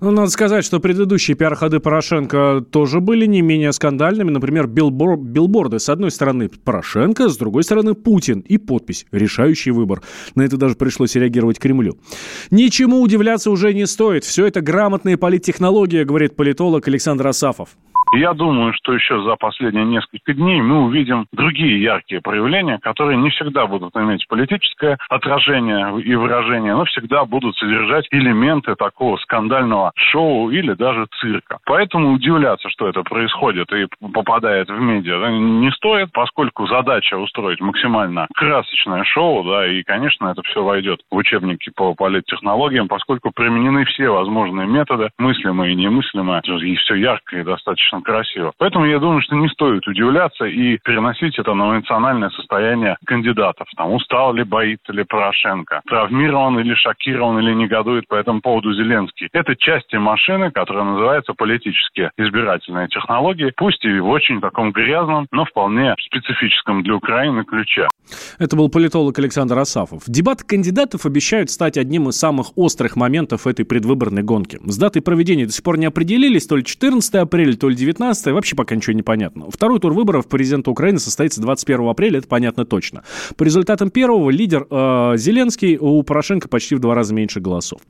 Ну, 0.00 0.10
надо 0.10 0.30
сказать, 0.30 0.64
что 0.64 0.80
предыдущие 0.80 1.36
пиар-ходы 1.36 1.80
Порошенко 1.80 2.64
тоже 2.70 3.00
были 3.00 3.26
не 3.26 3.42
менее 3.42 3.72
скандальными. 3.72 4.30
Например, 4.30 4.66
билбор 4.66 5.16
билборды. 5.18 5.78
С 5.78 5.88
одной 5.88 6.10
стороны 6.10 6.48
Порошенко, 6.48 7.28
с 7.28 7.36
другой 7.36 7.64
стороны 7.64 7.94
Путин. 7.94 8.40
И 8.40 8.58
подпись 8.58 9.06
«Решающий 9.12 9.70
выбор». 9.70 10.02
На 10.34 10.42
это 10.42 10.56
даже 10.56 10.74
пришлось 10.74 11.14
реагировать 11.14 11.58
Кремлю. 11.58 11.98
Ничему 12.50 13.00
удивляться 13.00 13.50
уже 13.50 13.74
не 13.74 13.86
стоит. 13.86 14.24
Все 14.24 14.46
это 14.46 14.60
грамотные 14.60 15.16
политтехнологии, 15.16 16.04
говорит 16.04 16.36
политолог 16.36 16.86
Александр 16.88 17.26
Асафов. 17.26 17.76
Я 18.12 18.32
думаю, 18.32 18.72
что 18.74 18.94
еще 18.94 19.22
за 19.22 19.36
последние 19.36 19.84
несколько 19.84 20.32
дней 20.32 20.60
мы 20.62 20.84
увидим 20.84 21.26
другие 21.32 21.82
яркие 21.82 22.20
проявления, 22.20 22.78
которые 22.78 23.18
не 23.18 23.30
всегда 23.30 23.66
будут 23.66 23.94
иметь 23.96 24.26
политическое 24.28 24.96
отражение 25.08 26.00
и 26.00 26.14
выражение, 26.14 26.74
но 26.74 26.84
всегда 26.84 27.24
будут 27.24 27.56
содержать 27.56 28.06
элементы 28.10 28.74
такого 28.76 29.16
скандального 29.18 29.92
шоу 29.94 30.50
или 30.50 30.74
даже 30.74 31.06
цирка. 31.20 31.58
Поэтому 31.66 32.12
удивляться, 32.12 32.70
что 32.70 32.88
это 32.88 33.02
происходит 33.02 33.70
и 33.72 33.86
попадает 34.12 34.68
в 34.68 34.80
медиа, 34.80 35.28
не 35.30 35.70
стоит, 35.72 36.10
поскольку 36.12 36.66
задача 36.66 37.16
устроить 37.16 37.60
максимально 37.60 38.26
красочное 38.34 39.04
шоу, 39.04 39.44
да, 39.44 39.66
и, 39.66 39.82
конечно, 39.82 40.28
это 40.28 40.42
все 40.42 40.62
войдет 40.62 41.00
в 41.10 41.16
учебники 41.16 41.70
по 41.74 41.94
политтехнологиям, 41.94 42.88
поскольку 42.88 43.30
применены 43.32 43.84
все 43.84 44.08
возможные 44.08 44.66
методы, 44.66 45.10
мыслимые 45.18 45.72
и 45.72 45.76
немыслимые, 45.76 46.40
и 46.62 46.76
все 46.76 46.94
ярко 46.94 47.38
и 47.38 47.42
достаточно 47.42 47.97
достаточно 47.98 48.02
красиво. 48.02 48.52
Поэтому 48.58 48.86
я 48.86 48.98
думаю, 48.98 49.22
что 49.22 49.36
не 49.36 49.48
стоит 49.48 49.86
удивляться 49.86 50.44
и 50.44 50.78
переносить 50.78 51.38
это 51.38 51.54
на 51.54 51.76
эмоциональное 51.76 52.30
состояние 52.30 52.96
кандидатов. 53.04 53.66
Там 53.76 53.92
устал 53.92 54.32
ли, 54.34 54.44
боится 54.44 54.92
ли 54.92 55.04
Порошенко, 55.04 55.82
травмирован 55.86 56.58
или 56.58 56.74
шокирован 56.74 57.38
или 57.38 57.54
негодует 57.54 58.06
по 58.08 58.14
этому 58.14 58.40
поводу 58.40 58.72
Зеленский. 58.74 59.28
Это 59.32 59.56
части 59.56 59.96
машины, 59.96 60.50
которая 60.50 60.84
называется 60.84 61.34
политические 61.34 62.10
избирательные 62.16 62.88
технологии, 62.88 63.52
пусть 63.56 63.84
и 63.84 64.00
в 64.00 64.08
очень 64.08 64.40
таком 64.40 64.72
грязном, 64.72 65.26
но 65.32 65.44
вполне 65.44 65.94
специфическом 66.00 66.82
для 66.82 66.94
Украины 66.94 67.44
ключе. 67.44 67.88
Это 68.38 68.56
был 68.56 68.68
политолог 68.68 69.18
Александр 69.18 69.58
Асафов. 69.58 70.02
Дебаты 70.06 70.44
кандидатов 70.46 71.04
обещают 71.04 71.50
стать 71.50 71.76
одним 71.76 72.08
из 72.08 72.16
самых 72.16 72.56
острых 72.56 72.96
моментов 72.96 73.46
этой 73.46 73.64
предвыборной 73.64 74.22
гонки. 74.22 74.58
С 74.64 74.78
датой 74.78 75.02
проведения 75.02 75.46
до 75.46 75.52
сих 75.52 75.62
пор 75.62 75.78
не 75.78 75.86
определились, 75.86 76.46
то 76.46 76.56
ли 76.56 76.64
14 76.64 77.14
апреля, 77.16 77.54
то 77.54 77.68
ли 77.68 77.76
19 77.76 77.87
вообще 78.32 78.56
пока 78.56 78.74
ничего 78.74 78.94
не 78.94 79.02
понятно. 79.02 79.50
Второй 79.50 79.80
тур 79.80 79.92
выборов 79.92 80.28
президента 80.28 80.70
Украины 80.70 80.98
состоится 80.98 81.40
21 81.40 81.88
апреля, 81.88 82.18
это 82.18 82.28
понятно 82.28 82.64
точно. 82.64 83.04
По 83.36 83.44
результатам 83.44 83.90
первого 83.90 84.30
лидер 84.30 84.66
э, 84.70 85.14
Зеленский, 85.16 85.78
у 85.78 86.02
Порошенко 86.02 86.48
почти 86.48 86.74
в 86.74 86.80
два 86.80 86.94
раза 86.94 87.14
меньше 87.14 87.40
голосов. 87.40 87.80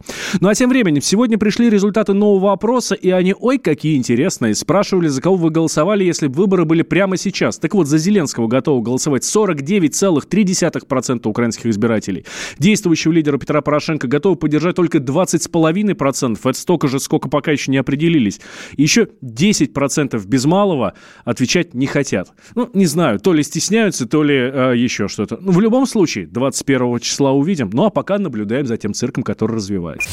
Ну 0.41 0.49
а 0.49 0.55
тем 0.55 0.71
временем, 0.71 1.03
сегодня 1.03 1.39
пришли 1.39 1.71
результаты 1.71 2.13
нового 2.13 2.53
опроса, 2.53 2.95
и 2.95 3.11
они, 3.11 3.35
ой, 3.39 3.59
какие 3.59 3.97
интересные. 3.97 4.55
Спрашивали, 4.55 5.09
за 5.09 5.23
кого 5.23 5.37
вы 5.37 5.51
голосовали, 5.51 6.05
если 6.05 6.29
бы 6.29 6.35
выборы 6.35 6.65
были 6.65 6.83
прямо 6.83 7.17
сейчас. 7.17 7.59
Так 7.59 7.75
вот, 7.75 7.87
за 7.87 7.99
Зеленского 7.99 8.47
готовы 8.47 8.83
голосовать 8.83 9.23
49,3% 9.23 11.29
украинских 11.29 11.67
избирателей. 11.67 12.25
Действующего 12.59 13.13
лидера 13.13 13.39
Петра 13.39 13.61
Порошенко 13.61 14.09
готовы 14.09 14.37
поддержать 14.37 14.77
только 14.77 14.99
20,5%. 14.99 16.39
Это 16.43 16.59
столько 16.59 16.89
же, 16.89 17.01
сколько 17.01 17.29
пока 17.29 17.53
еще 17.53 17.71
не 17.71 17.79
определились. 17.79 18.41
Еще 18.77 19.09
10% 19.23 19.73
10% 19.89 20.27
без 20.27 20.45
малого 20.45 20.95
отвечать 21.25 21.75
не 21.75 21.87
хотят. 21.87 22.33
Ну, 22.55 22.71
не 22.75 22.87
знаю, 22.87 23.19
то 23.19 23.33
ли 23.33 23.43
стесняются, 23.43 24.07
то 24.07 24.23
ли 24.23 24.37
э, 24.37 24.75
еще 24.77 25.09
что-то. 25.09 25.39
Ну, 25.41 25.53
в 25.53 25.61
любом 25.61 25.87
случае, 25.87 26.27
21 26.27 27.01
числа 27.01 27.33
увидим. 27.33 27.71
Ну, 27.73 27.85
а 27.85 27.91
пока 27.91 28.19
наблюдаем 28.19 28.67
за 28.67 28.77
тем 28.77 28.95
цирком, 28.95 29.23
который 29.23 29.57
развивается. 29.57 30.09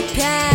prepare. 0.00 0.49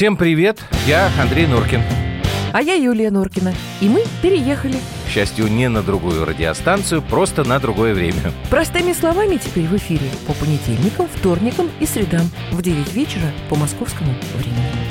Всем 0.00 0.16
привет, 0.16 0.64
я 0.86 1.10
Андрей 1.20 1.46
Нуркин. 1.46 1.82
А 2.54 2.62
я 2.62 2.72
Юлия 2.72 3.10
Нуркина. 3.10 3.52
И 3.82 3.86
мы 3.86 4.02
переехали. 4.22 4.76
К 5.06 5.10
счастью, 5.10 5.48
не 5.48 5.68
на 5.68 5.82
другую 5.82 6.24
радиостанцию, 6.24 7.02
просто 7.02 7.44
на 7.44 7.60
другое 7.60 7.92
время. 7.92 8.32
Простыми 8.48 8.94
словами 8.94 9.36
теперь 9.36 9.66
в 9.66 9.76
эфире 9.76 10.06
по 10.26 10.32
понедельникам, 10.32 11.06
вторникам 11.06 11.68
и 11.80 11.84
средам 11.84 12.30
в 12.50 12.62
9 12.62 12.94
вечера 12.94 13.30
по 13.50 13.56
московскому 13.56 14.14
времени. 14.36 14.89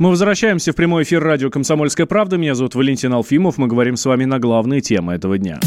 Мы 0.00 0.08
возвращаемся 0.08 0.72
в 0.72 0.76
прямой 0.76 1.02
эфир 1.02 1.22
радио 1.22 1.50
«Комсомольская 1.50 2.06
правда». 2.06 2.38
Меня 2.38 2.54
зовут 2.54 2.74
Валентин 2.74 3.12
Алфимов. 3.12 3.58
Мы 3.58 3.66
говорим 3.66 3.96
с 3.96 4.06
вами 4.06 4.24
на 4.24 4.38
главные 4.38 4.80
темы 4.80 5.12
этого 5.12 5.36
дня. 5.36 5.60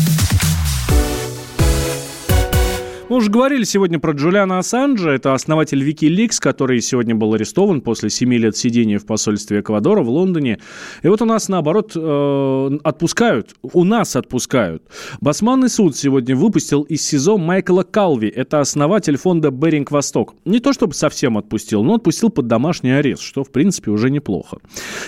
Мы 3.13 3.17
уже 3.17 3.29
говорили 3.29 3.63
сегодня 3.63 3.99
про 3.99 4.13
Джулиана 4.13 4.57
Ассанджа. 4.57 5.11
Это 5.11 5.35
основатель 5.35 5.87
Wikileaks, 5.87 6.39
который 6.39 6.81
сегодня 6.81 7.13
был 7.13 7.35
арестован 7.35 7.81
после 7.81 8.09
7 8.09 8.33
лет 8.33 8.57
сидения 8.57 8.97
в 8.97 9.05
посольстве 9.05 9.59
Эквадора 9.59 10.01
в 10.01 10.09
Лондоне. 10.09 10.57
И 11.03 11.07
вот 11.07 11.21
у 11.21 11.25
нас, 11.25 11.47
наоборот, 11.47 11.91
э, 11.95 12.79
отпускают. 12.83 13.53
У 13.61 13.83
нас 13.83 14.15
отпускают. 14.15 14.81
Басманный 15.21 15.69
суд 15.69 15.95
сегодня 15.95 16.35
выпустил 16.35 16.81
из 16.81 17.03
СИЗО 17.03 17.37
Майкла 17.37 17.83
Калви. 17.83 18.29
Это 18.29 18.61
основатель 18.61 19.17
фонда 19.17 19.51
«Беринг 19.51 19.91
Восток». 19.91 20.33
Не 20.43 20.59
то 20.59 20.73
чтобы 20.73 20.95
совсем 20.95 21.37
отпустил, 21.37 21.83
но 21.83 21.93
отпустил 21.93 22.31
под 22.31 22.47
домашний 22.47 22.97
арест, 22.97 23.21
что, 23.21 23.43
в 23.43 23.51
принципе, 23.51 23.91
уже 23.91 24.09
неплохо. 24.09 24.57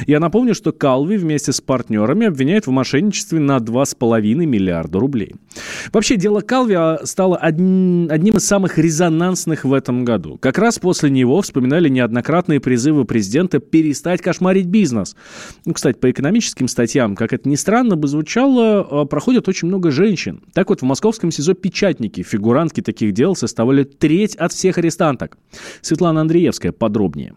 Я 0.05 0.19
напомню, 0.19 0.53
что 0.53 0.71
Калви 0.71 1.17
вместе 1.17 1.51
с 1.51 1.59
партнерами 1.59 2.27
обвиняет 2.27 2.67
в 2.67 2.69
мошенничестве 2.69 3.39
на 3.39 3.57
2,5 3.57 4.21
миллиарда 4.45 4.99
рублей. 4.99 5.33
Вообще, 5.91 6.17
дело 6.17 6.41
Калви 6.41 6.75
а, 6.75 6.99
стало 7.03 7.37
одним 7.37 7.94
одним 8.09 8.37
из 8.37 8.45
самых 8.45 8.77
резонансных 8.77 9.65
в 9.65 9.73
этом 9.73 10.05
году. 10.05 10.37
Как 10.37 10.57
раз 10.57 10.79
после 10.79 11.09
него 11.09 11.41
вспоминали 11.41 11.89
неоднократные 11.89 12.59
призывы 12.59 13.05
президента 13.05 13.59
перестать 13.59 14.21
кошмарить 14.21 14.67
бизнес. 14.67 15.15
Ну, 15.65 15.73
кстати, 15.73 15.97
по 15.97 16.09
экономическим 16.11 16.67
статьям, 16.67 17.15
как 17.15 17.33
это 17.33 17.47
ни 17.49 17.55
странно 17.55 17.95
бы 17.95 18.07
звучало, 18.07 18.81
а, 18.81 19.05
проходят 19.05 19.47
очень 19.47 19.67
много 19.67 19.91
женщин. 19.91 20.41
Так 20.53 20.69
вот, 20.69 20.81
в 20.81 20.85
московском 20.85 21.31
СИЗО 21.31 21.53
печатники, 21.53 22.23
фигурантки 22.23 22.81
таких 22.81 23.13
дел 23.13 23.35
составляли 23.35 23.83
треть 23.83 24.35
от 24.35 24.51
всех 24.53 24.77
арестанток. 24.77 25.37
Светлана 25.81 26.21
Андреевская 26.21 26.71
подробнее. 26.71 27.33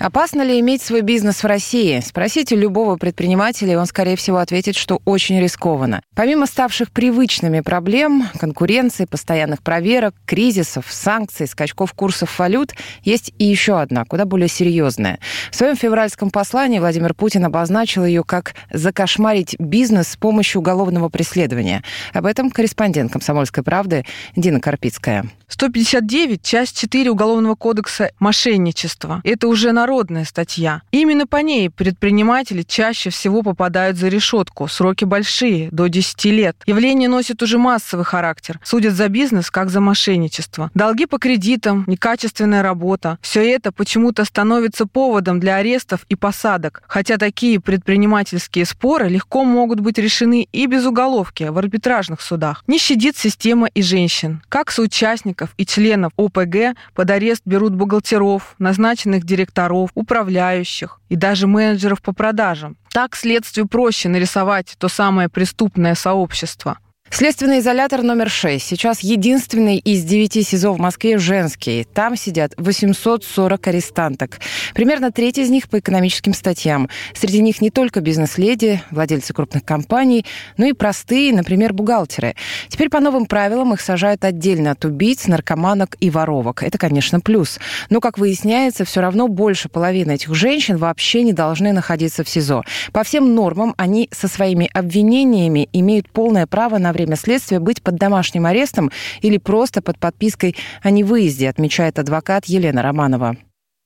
Опасно 0.00 0.40
ли 0.40 0.58
иметь 0.60 0.80
свой 0.80 1.02
бизнес 1.02 1.42
в 1.42 1.46
России? 1.46 2.00
Спросите 2.00 2.56
любого 2.56 2.96
предпринимателя, 2.96 3.74
и 3.74 3.76
он, 3.76 3.84
скорее 3.84 4.16
всего, 4.16 4.38
ответит, 4.38 4.74
что 4.74 5.02
очень 5.04 5.38
рискованно. 5.38 6.00
Помимо 6.16 6.46
ставших 6.46 6.90
привычными 6.90 7.60
проблем, 7.60 8.24
конкуренции, 8.38 9.04
постоянных 9.04 9.62
проверок, 9.62 10.14
кризисов, 10.24 10.86
санкций, 10.88 11.46
скачков 11.46 11.92
курсов 11.92 12.38
валют, 12.38 12.72
есть 13.02 13.34
и 13.36 13.44
еще 13.44 13.78
одна, 13.78 14.06
куда 14.06 14.24
более 14.24 14.48
серьезная. 14.48 15.18
В 15.50 15.56
своем 15.56 15.76
февральском 15.76 16.30
послании 16.30 16.78
Владимир 16.78 17.12
Путин 17.12 17.44
обозначил 17.44 18.06
ее 18.06 18.24
как 18.24 18.54
«закошмарить 18.72 19.56
бизнес 19.58 20.08
с 20.08 20.16
помощью 20.16 20.62
уголовного 20.62 21.10
преследования». 21.10 21.84
Об 22.14 22.24
этом 22.24 22.50
корреспондент 22.50 23.12
«Комсомольской 23.12 23.62
правды» 23.62 24.06
Дина 24.34 24.60
Карпицкая. 24.60 25.26
159, 25.48 26.42
часть 26.42 26.78
4 26.78 27.10
Уголовного 27.10 27.54
кодекса 27.54 28.12
«Мошенничество». 28.18 29.20
Это 29.24 29.48
уже 29.48 29.72
народная 29.90 30.24
статья. 30.24 30.82
Именно 30.92 31.26
по 31.26 31.38
ней 31.38 31.68
предприниматели 31.68 32.62
чаще 32.62 33.10
всего 33.10 33.42
попадают 33.42 33.96
за 33.96 34.06
решетку. 34.06 34.68
Сроки 34.68 35.04
большие, 35.04 35.68
до 35.72 35.88
10 35.88 36.24
лет. 36.26 36.56
Явление 36.66 37.08
носит 37.08 37.42
уже 37.42 37.58
массовый 37.58 38.04
характер. 38.04 38.60
Судят 38.62 38.94
за 38.94 39.08
бизнес, 39.08 39.50
как 39.50 39.68
за 39.68 39.80
мошенничество. 39.80 40.70
Долги 40.74 41.06
по 41.06 41.18
кредитам, 41.18 41.82
некачественная 41.88 42.62
работа. 42.62 43.18
Все 43.20 43.50
это 43.50 43.72
почему-то 43.72 44.24
становится 44.24 44.86
поводом 44.86 45.40
для 45.40 45.56
арестов 45.56 46.06
и 46.08 46.14
посадок. 46.14 46.84
Хотя 46.86 47.16
такие 47.16 47.58
предпринимательские 47.58 48.66
споры 48.66 49.08
легко 49.08 49.42
могут 49.44 49.80
быть 49.80 49.98
решены 49.98 50.46
и 50.52 50.66
без 50.66 50.86
уголовки 50.86 51.42
в 51.42 51.58
арбитражных 51.58 52.20
судах. 52.20 52.62
Не 52.68 52.78
щадит 52.78 53.16
система 53.16 53.66
и 53.66 53.82
женщин. 53.82 54.40
Как 54.48 54.70
соучастник 54.70 55.40
сотрудников 55.40 55.54
и 55.56 55.66
членов 55.66 56.12
ОПГ 56.16 56.76
под 56.94 57.10
арест 57.10 57.42
берут 57.44 57.74
бухгалтеров, 57.74 58.54
назначенных 58.58 59.24
директоров, 59.24 59.79
управляющих 59.94 61.00
и 61.08 61.16
даже 61.16 61.46
менеджеров 61.46 62.02
по 62.02 62.12
продажам. 62.12 62.76
Так 62.92 63.16
следствию 63.16 63.68
проще 63.68 64.08
нарисовать 64.08 64.74
то 64.78 64.88
самое 64.88 65.28
преступное 65.28 65.94
сообщество– 65.94 66.78
Следственный 67.12 67.58
изолятор 67.58 68.02
номер 68.02 68.30
6. 68.30 68.64
Сейчас 68.64 69.00
единственный 69.00 69.78
из 69.78 70.04
девяти 70.04 70.42
СИЗО 70.42 70.72
в 70.72 70.78
Москве 70.78 71.18
женский. 71.18 71.84
Там 71.92 72.16
сидят 72.16 72.52
840 72.56 73.66
арестанток. 73.66 74.38
Примерно 74.74 75.10
треть 75.10 75.36
из 75.36 75.50
них 75.50 75.68
по 75.68 75.80
экономическим 75.80 76.32
статьям. 76.32 76.88
Среди 77.12 77.42
них 77.42 77.60
не 77.60 77.70
только 77.70 78.00
бизнес-леди, 78.00 78.80
владельцы 78.92 79.34
крупных 79.34 79.64
компаний, 79.64 80.24
но 80.56 80.66
и 80.66 80.72
простые, 80.72 81.34
например, 81.34 81.72
бухгалтеры. 81.74 82.36
Теперь 82.68 82.88
по 82.88 83.00
новым 83.00 83.26
правилам 83.26 83.74
их 83.74 83.80
сажают 83.80 84.24
отдельно 84.24 84.70
от 84.70 84.84
убийц, 84.84 85.26
наркоманок 85.26 85.96
и 85.98 86.10
воровок. 86.10 86.62
Это, 86.62 86.78
конечно, 86.78 87.20
плюс. 87.20 87.58
Но, 87.90 88.00
как 88.00 88.18
выясняется, 88.18 88.84
все 88.84 89.00
равно 89.00 89.26
больше 89.26 89.68
половины 89.68 90.12
этих 90.12 90.32
женщин 90.34 90.76
вообще 90.76 91.24
не 91.24 91.32
должны 91.32 91.72
находиться 91.72 92.22
в 92.22 92.28
СИЗО. 92.28 92.62
По 92.92 93.02
всем 93.02 93.34
нормам 93.34 93.74
они 93.76 94.08
со 94.12 94.28
своими 94.28 94.70
обвинениями 94.72 95.68
имеют 95.72 96.08
полное 96.08 96.46
право 96.46 96.78
на 96.78 96.92
следствия 97.16 97.60
быть 97.60 97.82
под 97.82 97.96
домашним 97.96 98.46
арестом 98.46 98.90
или 99.22 99.38
просто 99.38 99.82
под 99.82 99.98
подпиской 99.98 100.56
о 100.82 100.90
невыезде, 100.90 101.48
отмечает 101.48 101.98
адвокат 101.98 102.46
Елена 102.46 102.82
Романова. 102.82 103.36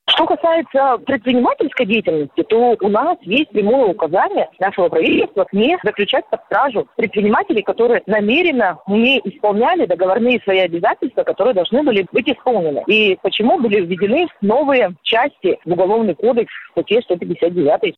Что 0.07 0.27
касается 0.27 0.98
предпринимательской 1.07 1.87
деятельности, 1.87 2.42
то 2.42 2.77
у 2.81 2.88
нас 2.88 3.16
есть 3.22 3.50
прямое 3.50 3.87
указание 3.87 4.48
нашего 4.61 4.88
правительства 4.88 5.46
не 5.50 5.79
заключать 5.83 6.29
под 6.29 6.40
стражу 6.44 6.87
предпринимателей, 6.96 7.62
которые 7.62 8.03
намеренно 8.07 8.79
не 8.87 9.18
исполняли 9.25 9.87
договорные 9.87 10.40
свои 10.44 10.58
обязательства, 10.58 11.25
которые 11.25 11.54
должны 11.54 11.83
были 11.83 12.06
быть 12.12 12.29
исполнены. 12.29 12.85
И 12.87 13.19
почему 13.23 13.58
были 13.58 13.81
введены 13.81 14.29
новые 14.42 14.94
части 15.02 15.58
в 15.65 15.73
Уголовный 15.73 16.15
кодекс 16.15 16.52
в 16.69 16.73
статье 16.73 17.00
159. 17.02 17.94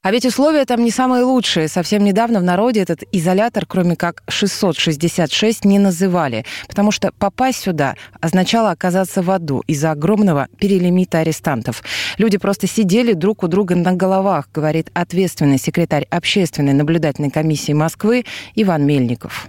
А 0.00 0.12
ведь 0.12 0.24
условия 0.24 0.64
там 0.64 0.84
не 0.84 0.92
самые 0.92 1.24
лучшие. 1.24 1.66
Совсем 1.66 2.04
недавно 2.04 2.38
в 2.38 2.44
народе 2.44 2.80
этот 2.80 3.02
изолятор, 3.10 3.66
кроме 3.66 3.96
как 3.96 4.22
666, 4.28 5.64
не 5.64 5.80
называли, 5.80 6.44
потому 6.68 6.92
что 6.92 7.10
попасть 7.18 7.62
сюда 7.62 7.96
означало 8.20 8.70
оказаться 8.70 9.22
в 9.22 9.30
аду 9.30 9.64
из-за 9.66 9.90
огромного 9.90 10.46
перелимита 10.56 11.18
арестантов. 11.18 11.82
Люди 12.16 12.38
просто 12.38 12.68
сидели 12.68 13.12
друг 13.12 13.42
у 13.42 13.48
друга 13.48 13.74
на 13.74 13.92
головах, 13.92 14.48
говорит 14.54 14.88
ответственный 14.94 15.58
секретарь 15.58 16.06
общественной 16.10 16.74
наблюдательной 16.74 17.30
комиссии 17.30 17.72
Москвы 17.72 18.24
Иван 18.54 18.86
Мельников. 18.86 19.48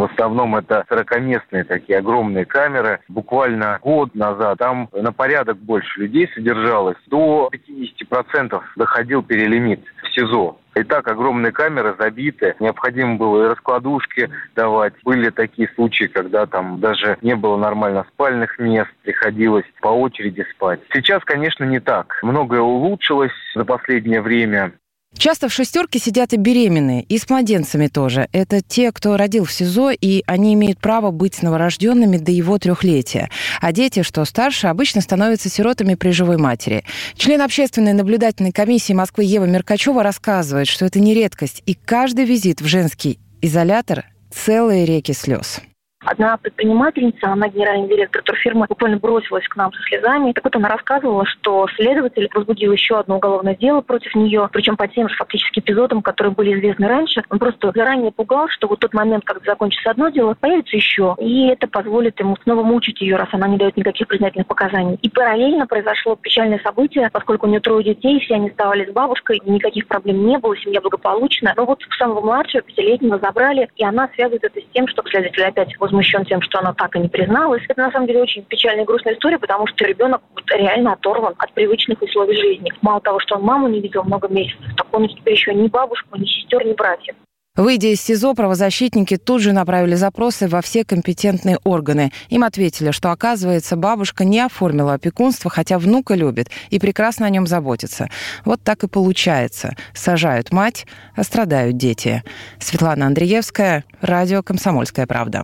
В 0.00 0.04
основном 0.04 0.56
это 0.56 0.86
40-местные 0.88 1.64
такие 1.64 1.98
огромные 1.98 2.46
камеры. 2.46 3.00
Буквально 3.08 3.78
год 3.82 4.14
назад 4.14 4.56
там 4.56 4.88
на 4.92 5.12
порядок 5.12 5.58
больше 5.58 6.00
людей 6.00 6.26
содержалось. 6.34 6.96
До 7.08 7.50
50% 7.52 8.62
доходил 8.76 9.22
перелимит 9.22 9.80
в 10.02 10.14
СИЗО. 10.14 10.56
И 10.76 10.84
так 10.84 11.06
огромные 11.06 11.52
камеры 11.52 11.94
забиты. 11.98 12.54
Необходимо 12.60 13.16
было 13.16 13.44
и 13.44 13.48
раскладушки 13.48 14.30
давать. 14.56 14.94
Были 15.04 15.28
такие 15.28 15.68
случаи, 15.74 16.04
когда 16.04 16.46
там 16.46 16.80
даже 16.80 17.18
не 17.20 17.36
было 17.36 17.58
нормально 17.58 18.06
спальных 18.14 18.58
мест. 18.58 18.90
Приходилось 19.02 19.66
по 19.82 19.88
очереди 19.88 20.46
спать. 20.54 20.80
Сейчас, 20.94 21.22
конечно, 21.24 21.64
не 21.64 21.80
так. 21.80 22.18
Многое 22.22 22.62
улучшилось 22.62 23.32
за 23.54 23.66
последнее 23.66 24.22
время. 24.22 24.72
Часто 25.16 25.48
в 25.48 25.52
шестерке 25.52 25.98
сидят 25.98 26.32
и 26.32 26.36
беременные, 26.36 27.02
и 27.02 27.18
с 27.18 27.28
младенцами 27.28 27.88
тоже. 27.88 28.28
Это 28.32 28.62
те, 28.62 28.90
кто 28.92 29.16
родил 29.16 29.44
в 29.44 29.52
СИЗО, 29.52 29.90
и 29.90 30.22
они 30.26 30.54
имеют 30.54 30.78
право 30.78 31.10
быть 31.10 31.42
новорожденными 31.42 32.16
до 32.16 32.30
его 32.32 32.58
трехлетия. 32.58 33.28
А 33.60 33.72
дети, 33.72 34.02
что 34.02 34.24
старше, 34.24 34.68
обычно 34.68 35.00
становятся 35.00 35.48
сиротами 35.48 35.94
при 35.94 36.10
живой 36.10 36.36
матери. 36.38 36.84
Член 37.16 37.42
общественной 37.42 37.92
наблюдательной 37.92 38.52
комиссии 38.52 38.92
Москвы 38.92 39.24
Ева 39.24 39.44
Меркачева 39.44 40.02
рассказывает, 40.02 40.68
что 40.68 40.86
это 40.86 41.00
не 41.00 41.12
редкость, 41.12 41.62
и 41.66 41.74
каждый 41.74 42.24
визит 42.24 42.60
в 42.60 42.66
женский 42.66 43.18
изолятор– 43.42 44.06
целые 44.30 44.86
реки 44.86 45.12
слез. 45.12 45.60
Одна 46.02 46.38
предпринимательница, 46.38 47.30
она 47.30 47.48
генеральный 47.48 47.86
директор 47.86 48.22
турфирмы, 48.22 48.64
буквально 48.66 48.96
бросилась 48.96 49.46
к 49.46 49.56
нам 49.56 49.70
со 49.70 49.82
слезами. 49.82 50.32
Так 50.32 50.44
вот, 50.44 50.56
она 50.56 50.70
рассказывала, 50.70 51.26
что 51.26 51.68
следователь 51.76 52.26
возбудил 52.34 52.72
еще 52.72 52.98
одно 52.98 53.16
уголовное 53.16 53.54
дело 53.54 53.82
против 53.82 54.14
нее, 54.14 54.48
причем 54.50 54.78
по 54.78 54.88
тем 54.88 55.10
же 55.10 55.14
фактически 55.16 55.58
эпизодам, 55.58 56.00
которые 56.00 56.32
были 56.32 56.58
известны 56.58 56.88
раньше. 56.88 57.22
Он 57.28 57.38
просто 57.38 57.70
заранее 57.74 58.12
пугал, 58.12 58.48
что 58.48 58.66
вот 58.66 58.78
тот 58.78 58.94
момент, 58.94 59.24
когда 59.26 59.52
закончится 59.52 59.90
одно 59.90 60.08
дело, 60.08 60.34
появится 60.40 60.74
еще. 60.74 61.16
И 61.18 61.48
это 61.48 61.68
позволит 61.68 62.18
ему 62.18 62.34
снова 62.44 62.62
мучить 62.62 63.02
ее, 63.02 63.16
раз 63.16 63.28
она 63.32 63.46
не 63.48 63.58
дает 63.58 63.76
никаких 63.76 64.08
признательных 64.08 64.46
показаний. 64.46 64.98
И 65.02 65.10
параллельно 65.10 65.66
произошло 65.66 66.16
печальное 66.16 66.60
событие, 66.60 67.10
поскольку 67.12 67.46
у 67.46 67.50
нее 67.50 67.60
трое 67.60 67.84
детей, 67.84 68.20
все 68.20 68.36
они 68.36 68.48
оставались 68.48 68.88
с 68.88 68.92
бабушкой, 68.92 69.42
никаких 69.44 69.86
проблем 69.86 70.26
не 70.26 70.38
было, 70.38 70.56
семья 70.56 70.80
благополучна. 70.80 71.52
Но 71.58 71.66
вот 71.66 71.82
самого 71.98 72.22
младшего, 72.22 72.62
пятилетнего, 72.62 73.18
забрали, 73.18 73.68
и 73.76 73.84
она 73.84 74.08
связывает 74.14 74.44
это 74.44 74.60
с 74.60 74.72
тем, 74.72 74.88
что 74.88 75.02
следователь 75.06 75.44
опять 75.44 75.76
возмущен 75.90 76.24
тем, 76.24 76.40
что 76.42 76.60
она 76.60 76.72
так 76.72 76.94
и 76.96 76.98
не 77.00 77.08
призналась. 77.08 77.62
Это 77.68 77.80
на 77.80 77.90
самом 77.90 78.06
деле 78.06 78.22
очень 78.22 78.44
печальная 78.44 78.84
и 78.84 78.86
грустная 78.86 79.14
история, 79.14 79.38
потому 79.38 79.66
что 79.66 79.84
ребенок 79.84 80.22
реально 80.50 80.92
оторван 80.92 81.34
от 81.38 81.52
привычных 81.52 82.00
условий 82.00 82.36
жизни. 82.36 82.72
Мало 82.80 83.00
того, 83.00 83.18
что 83.20 83.36
он 83.36 83.42
маму 83.42 83.68
не 83.68 83.80
видел 83.80 84.04
много 84.04 84.28
месяцев, 84.28 84.64
так 84.76 84.86
он 84.92 85.08
теперь 85.08 85.34
еще 85.34 85.52
ни 85.52 85.68
бабушку, 85.68 86.16
ни 86.16 86.24
сестер, 86.24 86.64
ни 86.64 86.72
братьев. 86.72 87.16
Выйдя 87.60 87.88
из 87.88 88.00
СИЗО, 88.00 88.32
правозащитники 88.32 89.18
тут 89.18 89.42
же 89.42 89.52
направили 89.52 89.94
запросы 89.94 90.48
во 90.48 90.62
все 90.62 90.82
компетентные 90.82 91.58
органы. 91.62 92.10
Им 92.30 92.42
ответили, 92.42 92.90
что, 92.90 93.10
оказывается, 93.10 93.76
бабушка 93.76 94.24
не 94.24 94.40
оформила 94.40 94.94
опекунство, 94.94 95.50
хотя 95.50 95.78
внука 95.78 96.14
любит 96.14 96.48
и 96.70 96.78
прекрасно 96.78 97.26
о 97.26 97.30
нем 97.30 97.46
заботится. 97.46 98.08
Вот 98.46 98.62
так 98.62 98.82
и 98.84 98.88
получается. 98.88 99.76
Сажают 99.92 100.52
мать, 100.52 100.86
а 101.14 101.22
страдают 101.22 101.76
дети. 101.76 102.24
Светлана 102.58 103.06
Андреевская, 103.08 103.84
радио 104.00 104.42
«Комсомольская 104.42 105.06
правда». 105.06 105.42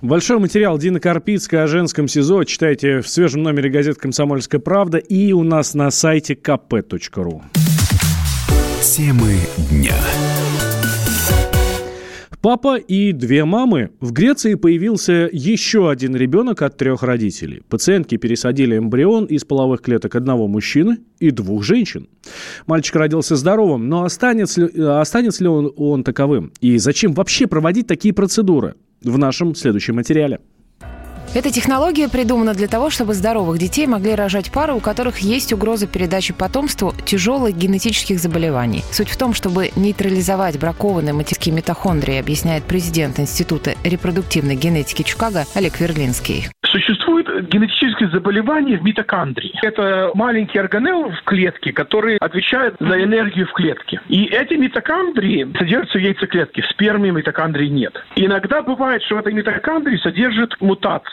Большой 0.00 0.38
материал 0.38 0.78
Дины 0.78 1.00
Карпицкой 1.00 1.64
о 1.64 1.66
женском 1.66 2.08
СИЗО 2.08 2.44
читайте 2.44 3.02
в 3.02 3.08
свежем 3.08 3.42
номере 3.42 3.68
газеты 3.68 4.00
«Комсомольская 4.00 4.62
правда» 4.62 4.96
и 4.96 5.32
у 5.34 5.42
нас 5.42 5.74
на 5.74 5.90
сайте 5.90 6.32
kp.ru. 6.32 7.42
Темы 8.80 9.36
дня. 9.70 9.92
Папа 12.46 12.76
и 12.76 13.10
две 13.10 13.44
мамы. 13.44 13.90
В 13.98 14.12
Греции 14.12 14.54
появился 14.54 15.28
еще 15.32 15.90
один 15.90 16.14
ребенок 16.14 16.62
от 16.62 16.76
трех 16.76 17.02
родителей. 17.02 17.62
Пациентки 17.68 18.16
пересадили 18.18 18.78
эмбрион 18.78 19.24
из 19.24 19.44
половых 19.44 19.82
клеток 19.82 20.14
одного 20.14 20.46
мужчины 20.46 20.98
и 21.18 21.32
двух 21.32 21.64
женщин. 21.64 22.08
Мальчик 22.68 22.94
родился 22.94 23.34
здоровым, 23.34 23.88
но 23.88 24.04
останется 24.04 24.60
ли, 24.60 24.80
останется 24.80 25.42
ли 25.42 25.48
он, 25.48 25.72
он 25.76 26.04
таковым? 26.04 26.52
И 26.60 26.78
зачем 26.78 27.14
вообще 27.14 27.48
проводить 27.48 27.88
такие 27.88 28.14
процедуры? 28.14 28.76
В 29.02 29.18
нашем 29.18 29.56
следующем 29.56 29.96
материале. 29.96 30.38
Эта 31.34 31.50
технология 31.50 32.08
придумана 32.08 32.54
для 32.54 32.66
того, 32.66 32.88
чтобы 32.90 33.12
здоровых 33.12 33.58
детей 33.58 33.86
могли 33.86 34.14
рожать 34.14 34.50
пары, 34.50 34.72
у 34.72 34.80
которых 34.80 35.18
есть 35.18 35.52
угроза 35.52 35.86
передачи 35.86 36.32
потомству 36.32 36.94
тяжелых 37.04 37.56
генетических 37.56 38.18
заболеваний. 38.18 38.82
Суть 38.90 39.10
в 39.10 39.18
том, 39.18 39.34
чтобы 39.34 39.70
нейтрализовать 39.76 40.58
бракованные 40.58 41.12
материнские 41.12 41.54
митохондрии, 41.54 42.18
объясняет 42.18 42.64
президент 42.64 43.20
Института 43.20 43.74
репродуктивной 43.84 44.56
генетики 44.56 45.02
Чикаго 45.02 45.44
Олег 45.54 45.78
Верлинский. 45.80 46.48
Существует 46.64 47.26
генетическое 47.48 48.08
заболевание 48.10 48.78
в 48.78 48.82
митохондрии. 48.82 49.54
Это 49.62 50.10
маленький 50.14 50.58
органелл 50.58 51.10
в 51.10 51.22
клетке, 51.24 51.72
который 51.72 52.16
отвечает 52.18 52.74
за 52.80 53.02
энергию 53.02 53.46
в 53.46 53.52
клетке. 53.52 54.00
И 54.08 54.24
эти 54.24 54.54
митохондрии 54.54 55.50
содержатся 55.58 55.98
в 55.98 56.02
яйцеклетке. 56.02 56.62
В 56.62 56.66
сперме 56.66 57.10
митохондрий 57.12 57.68
нет. 57.68 57.94
Иногда 58.16 58.62
бывает, 58.62 59.02
что 59.04 59.14
в 59.14 59.18
этой 59.18 59.32
митохондрии 59.32 59.96
содержит 59.98 60.56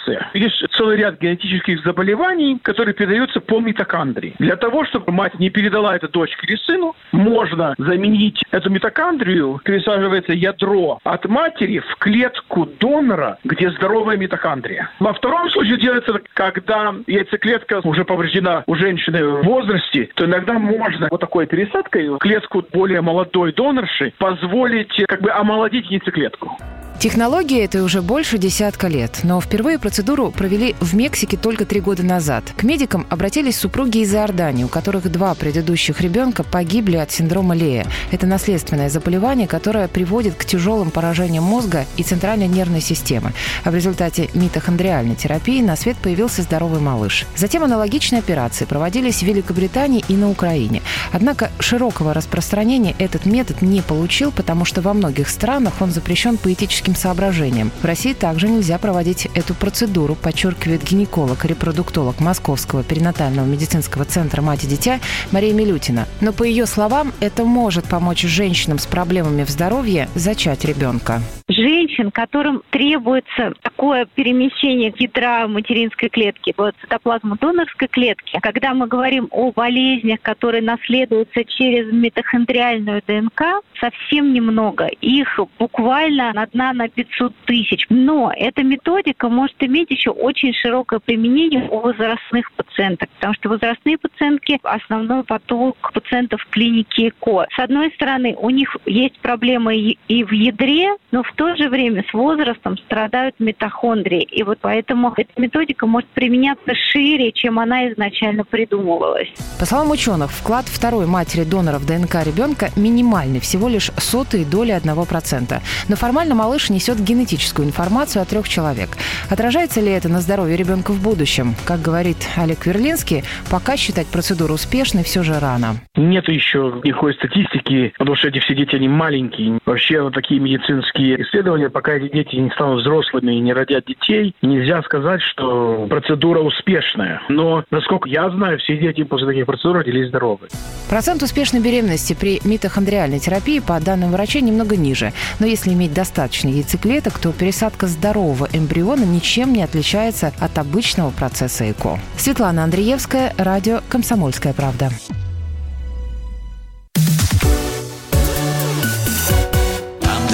мутация. 0.03 0.29
Есть 0.33 0.63
целый 0.75 0.97
ряд 0.97 1.19
генетических 1.19 1.83
заболеваний, 1.83 2.59
которые 2.61 2.93
передаются 2.93 3.39
по 3.39 3.59
митохондрии. 3.59 4.35
Для 4.39 4.55
того, 4.55 4.85
чтобы 4.85 5.11
мать 5.11 5.39
не 5.39 5.49
передала 5.49 5.95
это 5.95 6.07
дочке 6.07 6.45
или 6.47 6.57
сыну, 6.57 6.95
можно 7.11 7.75
заменить 7.77 8.41
эту 8.51 8.69
митохондрию, 8.69 9.59
пересаживается 9.63 10.33
ядро 10.33 10.99
от 11.03 11.25
матери 11.25 11.79
в 11.79 11.95
клетку 11.97 12.65
донора, 12.79 13.37
где 13.43 13.71
здоровая 13.71 14.17
митохондрия. 14.17 14.89
Во 14.99 15.13
втором 15.13 15.49
случае 15.49 15.79
делается, 15.79 16.19
когда 16.33 16.93
яйцеклетка 17.07 17.81
уже 17.83 18.05
повреждена 18.05 18.63
у 18.67 18.75
женщины 18.75 19.25
в 19.25 19.43
возрасте, 19.43 20.09
то 20.15 20.25
иногда 20.25 20.53
можно 20.53 21.07
вот 21.09 21.21
такой 21.21 21.47
пересадкой 21.47 22.17
клетку 22.19 22.63
более 22.71 23.01
молодой 23.01 23.53
донорши 23.53 24.13
позволить 24.17 24.93
как 25.07 25.21
бы 25.21 25.31
омолодить 25.31 25.89
яйцеклетку. 25.89 26.57
Технологии 26.99 27.61
этой 27.61 27.81
уже 27.81 28.01
больше 28.01 28.37
десятка 28.37 28.87
лет, 28.87 29.19
но 29.23 29.41
впервые 29.41 29.77
процедуру 29.77 30.31
провели 30.31 30.73
в 30.79 30.95
Мексике 30.95 31.35
только 31.35 31.65
три 31.65 31.81
года 31.81 32.01
назад. 32.01 32.45
К 32.55 32.63
медикам 32.63 33.05
обратились 33.09 33.57
супруги 33.57 33.97
из 33.97 34.13
Иордании, 34.13 34.63
у 34.63 34.69
которых 34.69 35.11
два 35.11 35.33
предыдущих 35.33 35.99
ребенка 35.99 36.43
погибли 36.43 36.95
от 36.95 37.11
синдрома 37.11 37.55
Лея. 37.55 37.85
Это 38.11 38.25
наследственное 38.25 38.89
заболевание, 38.89 39.49
которое 39.49 39.89
приводит 39.89 40.35
к 40.35 40.45
тяжелым 40.45 40.91
поражениям 40.91 41.43
мозга 41.43 41.85
и 41.97 42.03
центральной 42.03 42.47
нервной 42.47 42.79
системы. 42.79 43.33
А 43.65 43.71
в 43.71 43.75
результате 43.75 44.29
митохондриальной 44.33 45.15
терапии 45.15 45.61
на 45.61 45.75
свет 45.75 45.97
появился 45.97 46.41
здоровый 46.41 46.79
малыш. 46.79 47.25
Затем 47.35 47.65
аналогичные 47.65 48.19
операции 48.19 48.63
проводились 48.63 49.19
в 49.19 49.23
Великобритании 49.23 50.05
и 50.07 50.15
на 50.15 50.29
Украине. 50.29 50.81
Однако 51.11 51.51
широкого 51.59 52.13
распространения 52.13 52.95
этот 52.97 53.25
метод 53.25 53.61
не 53.61 53.81
получил, 53.81 54.31
потому 54.31 54.63
что 54.63 54.81
во 54.81 54.93
многих 54.93 55.27
странах 55.27 55.81
он 55.81 55.91
запрещен 55.91 56.37
по 56.37 56.53
этическим 56.53 56.82
соображениям. 56.95 57.71
В 57.81 57.85
России 57.85 58.13
также 58.13 58.49
нельзя 58.49 58.77
проводить 58.77 59.27
эту 59.33 59.53
процедуру, 59.53 60.15
подчеркивает 60.15 60.83
гинеколог 60.83 61.45
и 61.45 61.47
репродуктолог 61.47 62.19
Московского 62.19 62.83
перинатального 62.83 63.45
медицинского 63.45 64.05
центра 64.05 64.41
«Мать 64.41 64.63
и 64.65 64.67
дитя» 64.67 64.99
Мария 65.31 65.53
Милютина. 65.53 66.07
Но 66.21 66.33
по 66.33 66.43
ее 66.43 66.65
словам, 66.65 67.13
это 67.19 67.45
может 67.45 67.85
помочь 67.85 68.21
женщинам 68.21 68.79
с 68.79 68.85
проблемами 68.85 69.43
в 69.43 69.49
здоровье 69.49 70.09
зачать 70.15 70.65
ребенка. 70.65 71.21
Женщин, 71.55 72.09
которым 72.09 72.63
требуется 72.71 73.53
такое 73.61 74.05
перемещение 74.05 74.93
ядра 74.97 75.47
материнской 75.47 76.09
клетки 76.09 76.53
в 76.57 76.73
цитоплазму 76.81 77.35
донорской 77.35 77.87
клетки, 77.87 78.39
когда 78.41 78.73
мы 78.73 78.87
говорим 78.87 79.27
о 79.29 79.51
болезнях, 79.51 80.19
которые 80.21 80.63
наследуются 80.63 81.45
через 81.45 81.91
митохондриальную 81.91 83.03
ДНК, 83.05 83.61
совсем 83.79 84.33
немного. 84.33 84.87
Их 85.01 85.39
буквально 85.59 86.31
одна 86.31 86.73
на 86.73 86.87
500 86.87 87.35
тысяч. 87.45 87.85
Но 87.89 88.31
эта 88.35 88.63
методика 88.63 89.29
может 89.29 89.61
иметь 89.63 89.91
еще 89.91 90.09
очень 90.09 90.53
широкое 90.53 90.99
применение 90.99 91.67
у 91.69 91.79
возрастных 91.79 92.51
пациенток, 92.53 93.09
потому 93.15 93.33
что 93.35 93.49
возрастные 93.49 93.97
пациентки– 93.97 94.59
основной 94.63 95.23
поток 95.23 95.91
пациентов 95.93 96.41
в 96.41 96.49
клинике 96.49 97.09
ЭКО. 97.09 97.47
С 97.55 97.59
одной 97.59 97.91
стороны, 97.91 98.35
у 98.39 98.49
них 98.49 98.75
есть 98.85 99.19
проблемы 99.19 99.97
и 100.07 100.23
в 100.23 100.31
ядре, 100.31 100.95
но 101.11 101.21
в 101.23 101.31
то 101.43 101.55
же 101.57 101.69
время 101.69 102.05
с 102.09 102.13
возрастом 102.13 102.77
страдают 102.77 103.35
митохондрии. 103.39 104.21
И 104.21 104.43
вот 104.43 104.59
поэтому 104.61 105.13
эта 105.15 105.29
методика 105.37 105.85
может 105.85 106.09
применяться 106.09 106.73
шире, 106.73 107.33
чем 107.33 107.59
она 107.59 107.91
изначально 107.91 108.45
придумывалась. 108.45 109.27
По 109.59 109.65
словам 109.65 109.91
ученых, 109.91 110.31
вклад 110.31 110.65
второй 110.65 111.05
матери 111.05 111.43
донора 111.43 111.79
в 111.79 111.85
ДНК 111.85 112.25
ребенка 112.25 112.69
минимальный, 112.77 113.41
всего 113.41 113.67
лишь 113.67 113.91
сотые 113.97 114.45
доли 114.45 114.73
1%. 114.73 115.61
Но 115.89 115.95
формально 115.95 116.33
малыш 116.33 116.69
несет 116.69 116.99
генетическую 116.99 117.67
информацию 117.67 118.21
о 118.21 118.25
трех 118.25 118.47
человек. 118.47 118.89
Отражается 119.29 119.81
ли 119.81 119.91
это 119.91 120.07
на 120.07 120.21
здоровье 120.21 120.55
ребенка 120.55 120.91
в 120.91 121.03
будущем? 121.03 121.55
Как 121.65 121.81
говорит 121.81 122.17
Олег 122.37 122.65
Верлинский, 122.65 123.23
пока 123.51 123.75
считать 123.75 124.07
процедуру 124.07 124.53
успешной 124.53 125.03
все 125.03 125.23
же 125.23 125.39
рано. 125.39 125.75
Нет 125.95 126.29
еще 126.29 126.79
никакой 126.83 127.13
статистики, 127.15 127.93
потому 127.97 128.15
что 128.15 128.29
эти 128.29 128.39
все 128.39 128.55
дети, 128.55 128.75
они 128.75 128.87
маленькие. 128.87 129.59
Вообще 129.65 130.01
вот 130.01 130.13
такие 130.13 130.39
медицинские 130.39 131.22
исследования, 131.23 131.69
пока 131.69 131.93
эти 131.93 132.11
дети 132.11 132.35
не 132.35 132.49
станут 132.51 132.81
взрослыми 132.81 133.33
и 133.33 133.39
не 133.39 133.53
родят 133.53 133.85
детей, 133.85 134.35
нельзя 134.41 134.81
сказать, 134.83 135.21
что 135.21 135.87
процедура 135.89 136.39
успешная. 136.39 137.21
Но, 137.29 137.63
насколько 137.71 138.07
я 138.07 138.29
знаю, 138.29 138.59
все 138.59 138.77
дети 138.77 139.03
после 139.03 139.27
таких 139.27 139.45
процедур 139.45 139.77
родились 139.77 140.09
здоровы. 140.09 140.47
Процент 140.89 141.23
успешной 141.23 141.61
беременности 141.61 142.15
при 142.19 142.39
митохондриальной 142.43 143.19
терапии, 143.19 143.59
по 143.59 143.79
данным 143.79 144.11
врачей, 144.11 144.41
немного 144.41 144.77
ниже. 144.77 145.11
Но 145.39 145.45
если 145.45 145.71
иметь 145.71 145.93
достаточно 145.93 146.49
яйцеклеток, 146.49 147.17
то 147.17 147.31
пересадка 147.31 147.87
здорового 147.87 148.47
эмбриона 148.53 149.03
ничем 149.03 149.53
не 149.53 149.63
отличается 149.63 150.31
от 150.39 150.57
обычного 150.57 151.11
процесса 151.11 151.69
ЭКО. 151.71 151.99
Светлана 152.17 152.63
Андреевская, 152.63 153.33
радио 153.37 153.79
«Комсомольская 153.89 154.53
правда». 154.53 154.89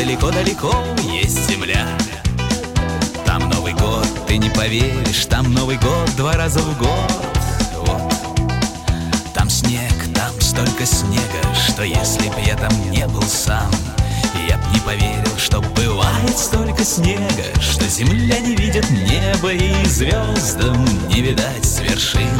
Далеко-далеко 0.09 0.73
есть 1.13 1.47
земля. 1.47 1.85
Там 3.27 3.47
Новый 3.47 3.73
год, 3.73 4.07
ты 4.27 4.37
не 4.37 4.49
поверишь 4.49 5.27
Там 5.27 5.53
Новый 5.53 5.77
год 5.77 6.09
два 6.17 6.33
раза 6.33 6.61
в 6.61 6.77
год. 6.79 7.11
Вот. 7.85 8.13
Там 9.35 9.47
снег, 9.51 9.93
там 10.15 10.31
столько 10.41 10.83
снега 10.87 11.53
Что 11.53 11.83
если 11.83 12.27
б 12.29 12.33
я 12.43 12.55
там 12.55 12.71
не 12.89 13.05
был 13.05 13.21
сам 13.21 13.69
Я 14.47 14.57
б 14.57 14.63
не 14.73 14.79
поверил, 14.79 15.37
что 15.37 15.61
бывает 15.61 16.35
столько 16.35 16.83
снега, 16.83 17.61
что 17.61 17.87
земля 17.87 18.39
не 18.39 18.55
видит 18.55 18.89
неба 18.89 19.53
И 19.53 19.85
звездам 19.85 20.85
не 21.09 21.21
видать 21.21 21.63
с 21.63 21.81
вершин 21.81 22.39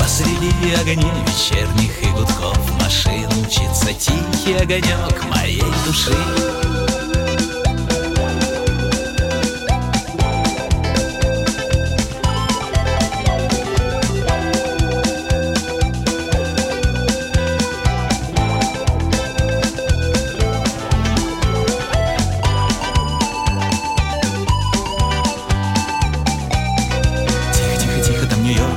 посреди 0.00 0.74
огней 0.80 1.12
вечерних 1.26 2.02
и 2.02 2.06
гудков 2.06 2.58
машин 2.80 3.28
Мчится 3.44 3.92
тихий 3.92 4.54
огонек 4.54 5.24
моей 5.28 5.62
души. 5.84 6.14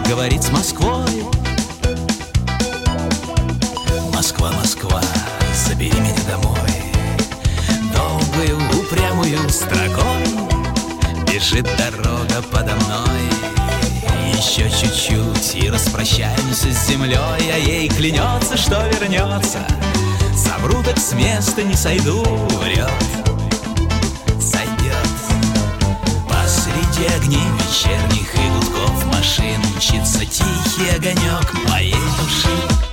Говорит 0.08 0.44
с 0.44 0.52
Москвой 0.52 1.13
дорога 12.34 12.48
подо 12.52 12.76
мной. 12.76 13.22
Еще 14.36 14.70
чуть-чуть 14.70 15.64
и 15.64 15.70
распрощаемся 15.70 16.72
с 16.72 16.88
землей 16.88 17.18
А 17.18 17.58
ей 17.58 17.88
клянется, 17.90 18.58
что 18.58 18.82
вернется. 18.88 19.60
Совру 20.36 20.82
так 20.84 20.98
с 20.98 21.14
места 21.14 21.64
не 21.64 21.76
сойду, 21.76 22.24
врет. 22.60 22.90
Сойдет. 24.40 25.08
Посреди 26.28 27.14
огней 27.16 27.48
вечерних 27.60 28.34
и 28.36 28.50
гудков 28.50 29.06
машин 29.06 29.62
Мчится 29.76 30.26
тихий 30.26 30.90
огонек 30.96 31.54
моей 31.70 31.94
души 31.94 32.93